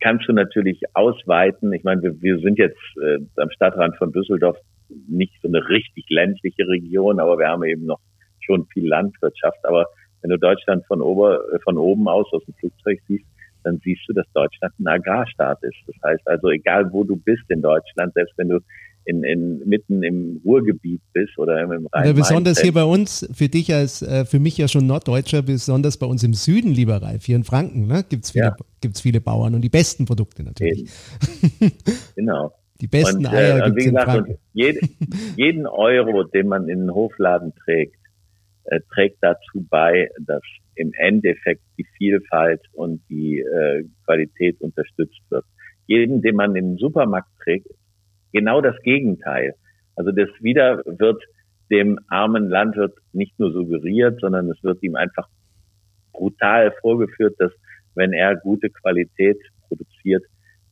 [0.01, 1.71] kannst du natürlich ausweiten.
[1.73, 4.57] Ich meine, wir, wir sind jetzt äh, am Stadtrand von Düsseldorf
[5.07, 7.99] nicht so eine richtig ländliche Region, aber wir haben eben noch
[8.41, 9.59] schon viel Landwirtschaft.
[9.63, 9.87] Aber
[10.21, 13.25] wenn du Deutschland von, ober, von oben aus aus dem Flugzeug siehst,
[13.63, 15.77] dann siehst du, dass Deutschland ein Agrarstaat ist.
[15.87, 18.59] Das heißt also, egal wo du bist in Deutschland, selbst wenn du
[19.05, 22.07] in, in, mitten im Ruhrgebiet bist oder im Rhein.
[22.07, 25.97] Ja, besonders hier bei uns, für dich als, äh, für mich ja schon Norddeutscher, besonders
[25.97, 28.89] bei uns im Süden, lieber Ralf, hier in Franken, ne, gibt es viele, ja.
[28.95, 30.89] viele Bauern und die besten Produkte natürlich.
[32.15, 32.53] genau.
[32.81, 34.37] Die besten und, Eier äh, gibt es in Franken.
[34.53, 34.77] Jed,
[35.37, 37.97] jeden Euro, den man in den Hofladen trägt,
[38.65, 40.41] äh, trägt dazu bei, dass
[40.75, 45.45] im Endeffekt die Vielfalt und die äh, Qualität unterstützt wird.
[45.87, 47.67] Jeden, den man den Supermarkt trägt,
[48.31, 49.55] genau das Gegenteil.
[49.95, 51.21] Also das wieder wird
[51.69, 55.27] dem armen Landwirt nicht nur suggeriert, sondern es wird ihm einfach
[56.11, 57.51] brutal vorgeführt, dass
[57.95, 59.37] wenn er gute Qualität
[59.67, 60.23] produziert,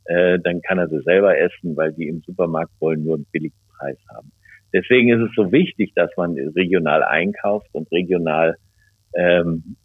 [0.06, 3.58] äh, dann kann er sie selber essen, weil die im Supermarkt wollen nur einen billigen
[3.78, 4.32] Preis haben.
[4.74, 8.56] Deswegen ist es so wichtig, dass man regional einkauft und regional
[9.14, 9.76] ähm,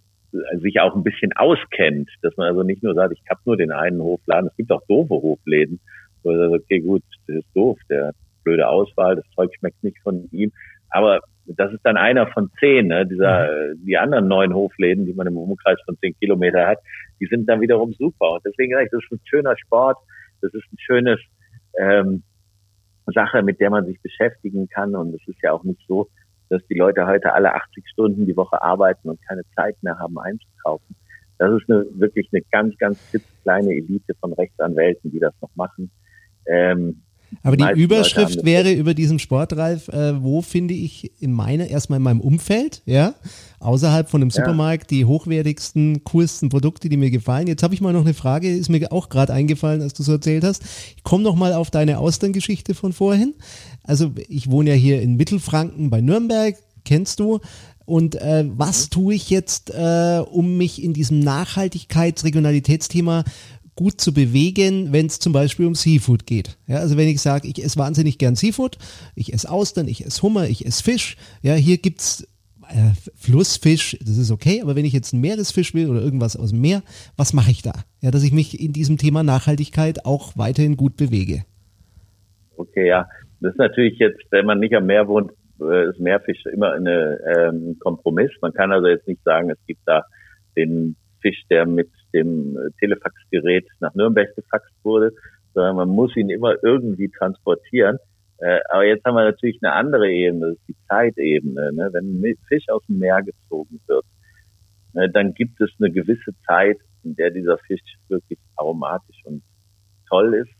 [0.61, 3.73] sich auch ein bisschen auskennt, dass man also nicht nur sagt, ich habe nur den
[3.73, 4.49] einen Hofladen.
[4.51, 5.81] Es gibt auch doofe Hofläden,
[6.23, 8.13] wo man sagt, okay, gut, das ist doof, der
[8.45, 10.53] blöde Auswahl, das Zeug schmeckt nicht von ihm.
[10.91, 13.07] Aber das ist dann einer von zehn, ne?
[13.07, 16.79] Dieser, die anderen neun Hofläden, die man im Umkreis von zehn Kilometer hat,
[17.21, 18.33] die sind dann wiederum super.
[18.33, 19.99] Und deswegen sage ich, das ist ein schöner Sport,
[20.43, 21.21] das ist ein schönes
[21.79, 22.23] ähm,
[23.13, 24.95] Sache, mit der man sich beschäftigen kann.
[24.95, 26.09] Und es ist ja auch nicht so,
[26.49, 30.19] dass die Leute heute alle 80 Stunden die Woche arbeiten und keine Zeit mehr haben
[30.19, 30.97] einzukaufen.
[31.39, 32.99] Das ist eine, wirklich eine ganz, ganz
[33.43, 35.91] kleine Elite von Rechtsanwälten, die das noch machen.
[36.47, 37.03] Ähm,
[37.43, 42.03] aber die Überschrift wäre über diesem Sportreif, äh, wo finde ich in meiner, erstmal in
[42.03, 43.15] meinem Umfeld, ja,
[43.61, 44.99] außerhalb von dem Supermarkt, ja.
[44.99, 47.47] die hochwertigsten, coolsten Produkte, die mir gefallen.
[47.47, 50.13] Jetzt habe ich mal noch eine Frage, ist mir auch gerade eingefallen, als du so
[50.13, 50.65] erzählt hast.
[50.97, 53.35] Ich komme noch mal auf deine Austerngeschichte von vorhin.
[53.83, 57.41] Also ich wohne ja hier in Mittelfranken bei Nürnberg, kennst du.
[57.87, 58.91] Und äh, was mhm.
[58.91, 63.23] tue ich jetzt, äh, um mich in diesem Nachhaltigkeits-Regionalitätsthema
[63.77, 66.57] gut zu bewegen, wenn es zum Beispiel um Seafood geht.
[66.67, 68.79] Ja, also wenn ich sage, ich esse wahnsinnig gern Seafood,
[69.15, 72.27] ich esse Austern, ich esse Hummer, ich esse Fisch, ja, hier gibt's
[72.69, 76.51] äh, Flussfisch, das ist okay, aber wenn ich jetzt einen Meeresfisch will oder irgendwas aus
[76.51, 76.83] dem Meer,
[77.17, 77.73] was mache ich da?
[78.01, 81.45] Ja, dass ich mich in diesem Thema Nachhaltigkeit auch weiterhin gut bewege.
[82.57, 83.07] Okay, ja.
[83.41, 86.87] Das ist natürlich jetzt, wenn man nicht am Meer wohnt, äh, ist Meerfisch immer ein
[86.87, 88.31] ähm, Kompromiss.
[88.41, 90.05] Man kann also jetzt nicht sagen, es gibt da
[90.57, 95.13] den Fisch, der mit dem Telefaxgerät nach Nürnberg gefaxt wurde,
[95.55, 97.99] sondern man muss ihn immer irgendwie transportieren.
[98.39, 101.73] Äh, aber jetzt haben wir natürlich eine andere Ebene, das ist die Zeitebene.
[101.73, 101.89] Ne?
[101.93, 104.05] Wenn ein Fisch aus dem Meer gezogen wird,
[104.93, 109.43] ne, dann gibt es eine gewisse Zeit, in der dieser Fisch wirklich aromatisch und
[110.09, 110.53] toll ist.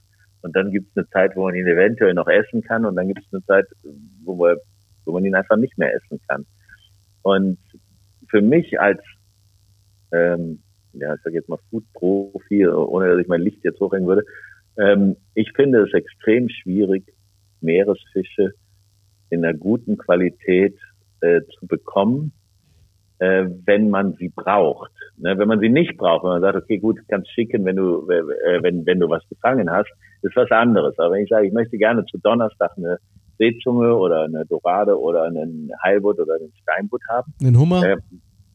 [0.43, 2.85] Und dann gibt es eine Zeit, wo man ihn eventuell noch essen kann.
[2.85, 3.67] Und dann gibt es eine Zeit,
[4.25, 4.59] wo, wir,
[5.05, 6.47] wo man ihn einfach nicht mehr essen kann.
[7.23, 7.59] Und
[8.29, 9.03] für mich als,
[10.13, 10.63] ähm,
[11.01, 14.25] ja, ich sage jetzt mal Food-Profi, ohne dass ich mein Licht jetzt hochhängen würde,
[14.79, 17.05] ähm, ich finde es extrem schwierig,
[17.61, 18.53] Meeresfische
[19.31, 20.77] in einer guten Qualität
[21.21, 22.33] äh, zu bekommen,
[23.19, 24.93] äh, wenn man sie braucht.
[25.17, 25.39] Ne?
[25.39, 28.63] Wenn man sie nicht braucht, wenn man sagt, okay, gut, kannst schicken, wenn du, äh,
[28.63, 29.91] wenn, wenn du was gefangen hast,
[30.23, 30.99] ist was anderes.
[30.99, 32.99] Aber wenn ich sage, ich möchte gerne zu Donnerstag eine
[33.39, 37.97] Seezunge oder eine Dorade oder einen Heilbutt oder einen Steinbutt haben, einen Hummer, äh,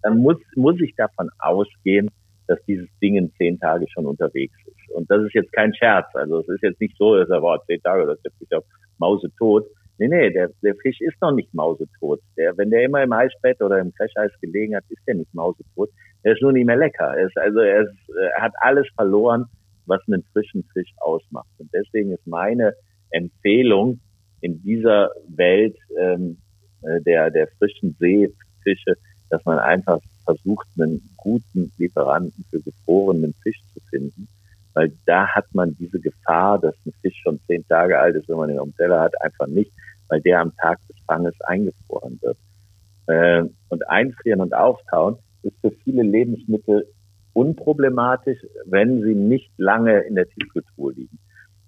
[0.04, 2.10] dann muss, muss ich davon ausgehen,
[2.52, 4.92] dass dieses Ding in zehn Tage schon unterwegs ist.
[4.94, 6.08] Und das ist jetzt kein Scherz.
[6.14, 8.66] Also es ist jetzt nicht so, dass er, boah, zehn Tage, das ist auf
[8.98, 9.66] mausetot.
[9.98, 12.20] Nee, nee, der, der Fisch ist noch nicht mausetot.
[12.36, 15.90] Der, wenn der immer im Eisbett oder im Fresheis gelegen hat, ist der nicht mausetot.
[16.24, 17.16] Er ist nur nicht mehr lecker.
[17.16, 17.94] Er ist, also er, ist,
[18.36, 19.46] er hat alles verloren,
[19.86, 21.50] was einen frischen Fisch ausmacht.
[21.58, 22.74] Und deswegen ist meine
[23.12, 24.02] Empfehlung
[24.42, 26.38] in dieser Welt ähm,
[26.82, 28.96] äh, der, der frischen Seefische,
[29.30, 34.28] dass man einfach versucht, einen guten Lieferanten für gefrorenen Fisch zu finden
[34.74, 38.38] weil da hat man diese Gefahr, dass ein Fisch schon zehn Tage alt ist, wenn
[38.38, 39.72] man ihn dem Teller hat, einfach nicht,
[40.08, 42.38] weil der am Tag des Fanges eingefroren wird.
[43.08, 46.88] Äh, und einfrieren und auftauen ist für viele Lebensmittel
[47.34, 51.20] unproblematisch, wenn sie nicht lange in der Tiefkühltruhe liegen.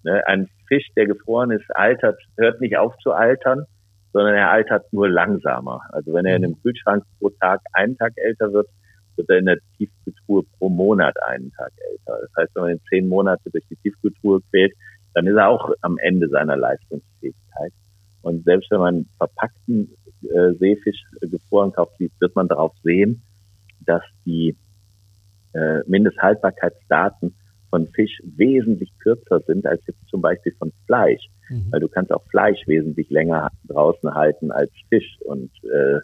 [0.04, 3.66] Ne, ein Fisch, der gefroren ist, altert, hört nicht auf zu altern,
[4.14, 5.82] sondern er altert nur langsamer.
[5.90, 8.68] Also wenn er in einem Kühlschrank pro Tag einen Tag älter wird,
[9.16, 12.20] wird er in der Tiefkühltruhe pro Monat einen Tag älter.
[12.22, 14.74] Das heißt, wenn man ihn zehn Monate durch die Tiefkühltruhe quält,
[15.14, 17.74] dann ist er auch am Ende seiner Leistungsfähigkeit.
[18.22, 19.92] Und selbst wenn man verpackten
[20.24, 23.22] äh, Seefisch gefroren kauft, wird man darauf sehen,
[23.86, 24.56] dass die
[25.54, 27.36] äh, Mindesthaltbarkeitsdaten
[27.70, 31.28] von Fisch wesentlich kürzer sind als jetzt zum Beispiel von Fleisch.
[31.50, 31.68] Mhm.
[31.72, 35.18] Weil du kannst auch Fleisch wesentlich länger draußen halten als Fisch.
[35.26, 36.00] Und äh,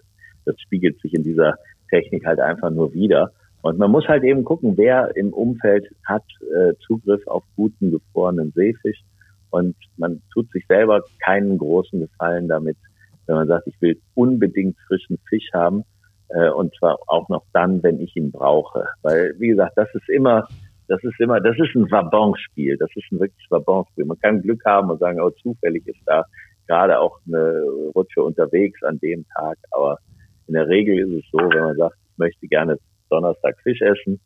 [0.45, 1.55] das spiegelt sich in dieser
[1.89, 3.31] Technik halt einfach nur wieder.
[3.61, 6.23] Und man muss halt eben gucken, wer im Umfeld hat
[6.55, 9.01] äh, Zugriff auf guten gefrorenen Seefisch.
[9.49, 12.77] Und man tut sich selber keinen großen Gefallen damit,
[13.25, 15.83] wenn man sagt, ich will unbedingt frischen Fisch haben.
[16.29, 18.85] Äh, und zwar auch noch dann, wenn ich ihn brauche.
[19.01, 20.47] Weil, wie gesagt, das ist immer,
[20.89, 22.75] das ist immer, das ist ein Wabonspiel.
[22.77, 24.05] Das ist ein wirkliches Wabonspiel.
[24.05, 26.23] Man kann Glück haben und sagen, oh, zufällig ist da
[26.67, 27.63] gerade auch eine
[27.95, 29.57] Rutsche unterwegs an dem Tag.
[29.71, 29.99] Aber
[30.47, 32.77] in der Regel ist es so, wenn man sagt, ich möchte gerne
[33.09, 34.19] Donnerstag Fisch essen,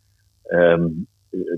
[0.52, 1.06] ähm,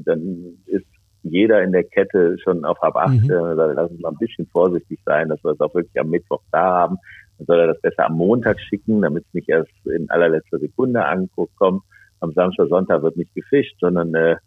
[0.06, 0.86] dann ist
[1.22, 3.14] jeder in der Kette schon auf halb acht.
[3.14, 3.30] Mhm.
[3.30, 6.42] Äh, lass uns mal ein bisschen vorsichtig sein, dass wir es auch wirklich am Mittwoch
[6.52, 6.98] da haben.
[7.38, 11.06] Dann soll er das besser am Montag schicken, damit es nicht erst in allerletzter Sekunde
[11.06, 11.84] ankommt.
[12.22, 14.38] Am Samstag, Sonntag wird nicht gefischt, sondern äh,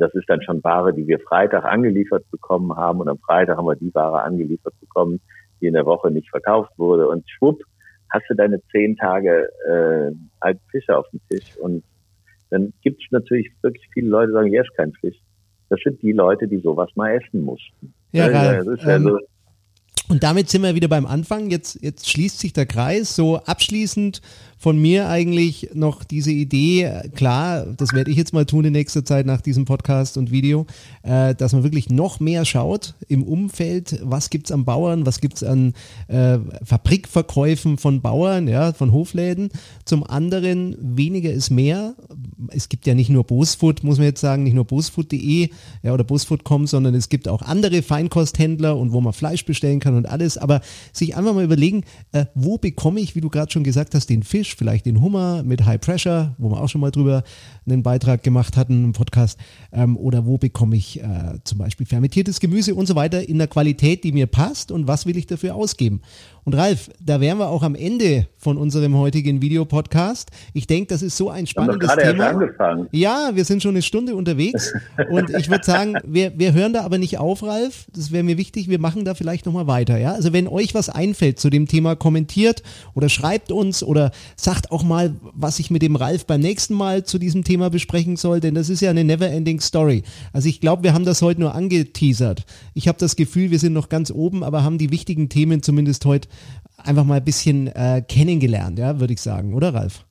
[0.00, 3.00] das ist dann schon Ware, die wir Freitag angeliefert bekommen haben.
[3.00, 5.20] Und am Freitag haben wir die Ware angeliefert bekommen,
[5.60, 7.08] die in der Woche nicht verkauft wurde.
[7.08, 7.60] Und schwupp,
[8.10, 11.82] hast du deine zehn Tage äh, alten Fische auf dem Tisch und
[12.52, 15.16] dann gibt es natürlich wirklich viele Leute, die sagen, hier ist kein Fisch.
[15.70, 17.94] Das sind die Leute, die sowas mal essen mussten.
[18.12, 19.18] Ja, ja, das ist ja ähm, so,
[20.08, 21.50] und damit sind wir wieder beim Anfang.
[21.50, 23.14] Jetzt, jetzt schließt sich der Kreis.
[23.14, 24.20] So abschließend
[24.62, 29.04] von mir eigentlich noch diese Idee, klar, das werde ich jetzt mal tun in nächster
[29.04, 30.66] Zeit nach diesem Podcast und Video,
[31.02, 35.20] äh, dass man wirklich noch mehr schaut im Umfeld, was gibt es am Bauern, was
[35.20, 35.74] gibt es an
[36.06, 39.50] äh, Fabrikverkäufen von Bauern, ja, von Hofläden.
[39.84, 41.96] Zum anderen, weniger ist mehr.
[42.46, 45.48] Es gibt ja nicht nur Bosfood, muss man jetzt sagen, nicht nur bosfood.de
[45.82, 49.91] ja, oder bosfood.com, sondern es gibt auch andere Feinkosthändler und wo man Fleisch bestellen kann
[49.92, 50.38] und alles.
[50.38, 50.60] Aber
[50.92, 54.22] sich einfach mal überlegen, äh, wo bekomme ich, wie du gerade schon gesagt hast, den
[54.22, 57.22] Fisch, vielleicht den Hummer mit High Pressure, wo wir auch schon mal drüber
[57.66, 59.38] einen Beitrag gemacht hatten im Podcast,
[59.72, 63.48] ähm, oder wo bekomme ich äh, zum Beispiel fermentiertes Gemüse und so weiter in der
[63.48, 66.00] Qualität, die mir passt und was will ich dafür ausgeben.
[66.44, 70.30] Und Ralf, da wären wir auch am Ende von unserem heutigen Videopodcast.
[70.52, 72.24] Ich denke, das ist so ein spannendes wir Thema.
[72.24, 72.88] Erst angefangen.
[72.90, 74.72] Ja, wir sind schon eine Stunde unterwegs
[75.10, 77.86] und ich würde sagen, wir, wir hören da aber nicht auf, Ralf.
[77.94, 78.68] Das wäre mir wichtig.
[78.68, 79.98] Wir machen da vielleicht nochmal weiter.
[79.98, 82.64] Ja, also wenn euch was einfällt zu dem Thema, kommentiert
[82.94, 87.04] oder schreibt uns oder sagt auch mal, was ich mit dem Ralf beim nächsten Mal
[87.04, 90.02] zu diesem Thema besprechen soll, denn das ist ja eine never-ending Story.
[90.32, 92.44] Also ich glaube, wir haben das heute nur angeteasert.
[92.74, 96.04] Ich habe das Gefühl, wir sind noch ganz oben, aber haben die wichtigen Themen zumindest
[96.04, 96.31] heute
[96.84, 100.04] einfach mal ein bisschen äh, kennengelernt, ja, würde ich sagen, oder Ralf?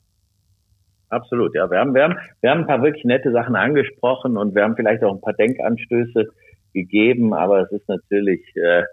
[1.10, 1.70] Absolut, ja.
[1.70, 4.76] Wir haben, wir, haben, wir haben ein paar wirklich nette Sachen angesprochen und wir haben
[4.76, 6.28] vielleicht auch ein paar Denkanstöße
[6.74, 8.84] gegeben, aber es ist natürlich, äh,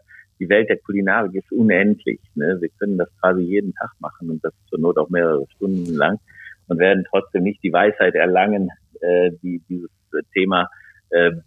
[0.40, 2.20] die Welt der Kulinarik ist unendlich.
[2.34, 2.58] Ne?
[2.60, 6.18] Wir können das quasi jeden Tag machen und das zur Not auch mehrere Stunden lang
[6.66, 8.70] und werden trotzdem nicht die Weisheit erlangen,
[9.00, 9.90] äh, die dieses
[10.34, 10.66] Thema äh,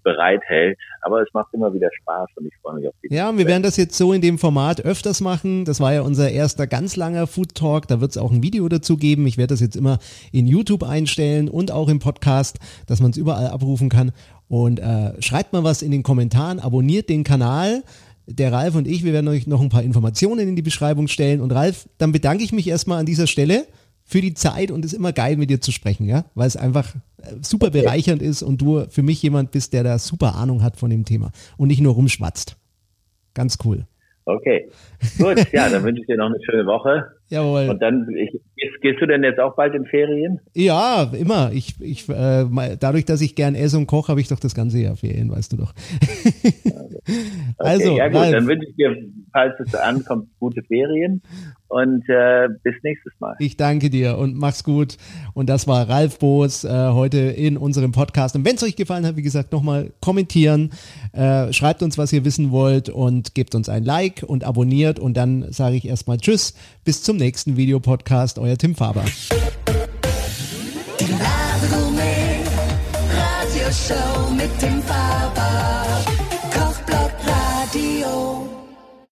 [0.03, 0.77] bereithält.
[1.01, 3.47] Aber es macht immer wieder Spaß und ich freue mich auf die Ja, und wir
[3.47, 5.65] werden das jetzt so in dem Format öfters machen.
[5.65, 7.87] Das war ja unser erster ganz langer Food Talk.
[7.87, 9.27] Da wird es auch ein Video dazu geben.
[9.27, 9.99] Ich werde das jetzt immer
[10.31, 14.11] in YouTube einstellen und auch im Podcast, dass man es überall abrufen kann.
[14.47, 17.83] Und äh, schreibt mal was in den Kommentaren, abonniert den Kanal.
[18.27, 21.41] Der Ralf und ich, wir werden euch noch ein paar Informationen in die Beschreibung stellen.
[21.41, 23.65] Und Ralf, dann bedanke ich mich erstmal an dieser Stelle
[24.03, 26.57] für die Zeit und es ist immer geil, mit dir zu sprechen, ja, weil es
[26.57, 26.99] einfach äh,
[27.41, 30.89] super bereichernd ist und du für mich jemand bist, der da super Ahnung hat von
[30.89, 32.57] dem Thema und nicht nur rumschwatzt.
[33.33, 33.85] Ganz cool.
[34.25, 34.69] Okay,
[35.17, 37.20] gut, ja, dann wünsche ich dir noch eine schöne Woche.
[37.31, 37.69] Jawohl.
[37.69, 38.37] Und dann, ich,
[38.81, 40.41] gehst, du denn jetzt auch bald in Ferien?
[40.53, 41.51] Ja, immer.
[41.53, 42.45] Ich, ich, äh,
[42.77, 45.53] dadurch, dass ich gern esse und koche, habe ich doch das ganze Jahr Ferien, weißt
[45.53, 45.73] du doch.
[47.57, 48.31] Okay, also, ja gut, Ralf.
[48.31, 48.95] dann wünsche ich dir,
[49.33, 51.21] falls es ankommt, gute Ferien
[51.71, 53.35] und äh, bis nächstes Mal.
[53.39, 54.97] Ich danke dir und mach's gut.
[55.33, 58.35] Und das war Ralf Boos äh, heute in unserem Podcast.
[58.35, 60.71] Und wenn es euch gefallen hat, wie gesagt, nochmal kommentieren,
[61.13, 64.99] äh, schreibt uns, was ihr wissen wollt und gebt uns ein Like und abonniert.
[64.99, 67.20] Und dann sage ich erstmal Tschüss, bis zum nächsten
[67.55, 68.39] Videopodcast.
[68.39, 69.05] Euer Tim Faber.
[70.99, 71.13] Die
[73.15, 75.90] Radioshow mit Tim Faber.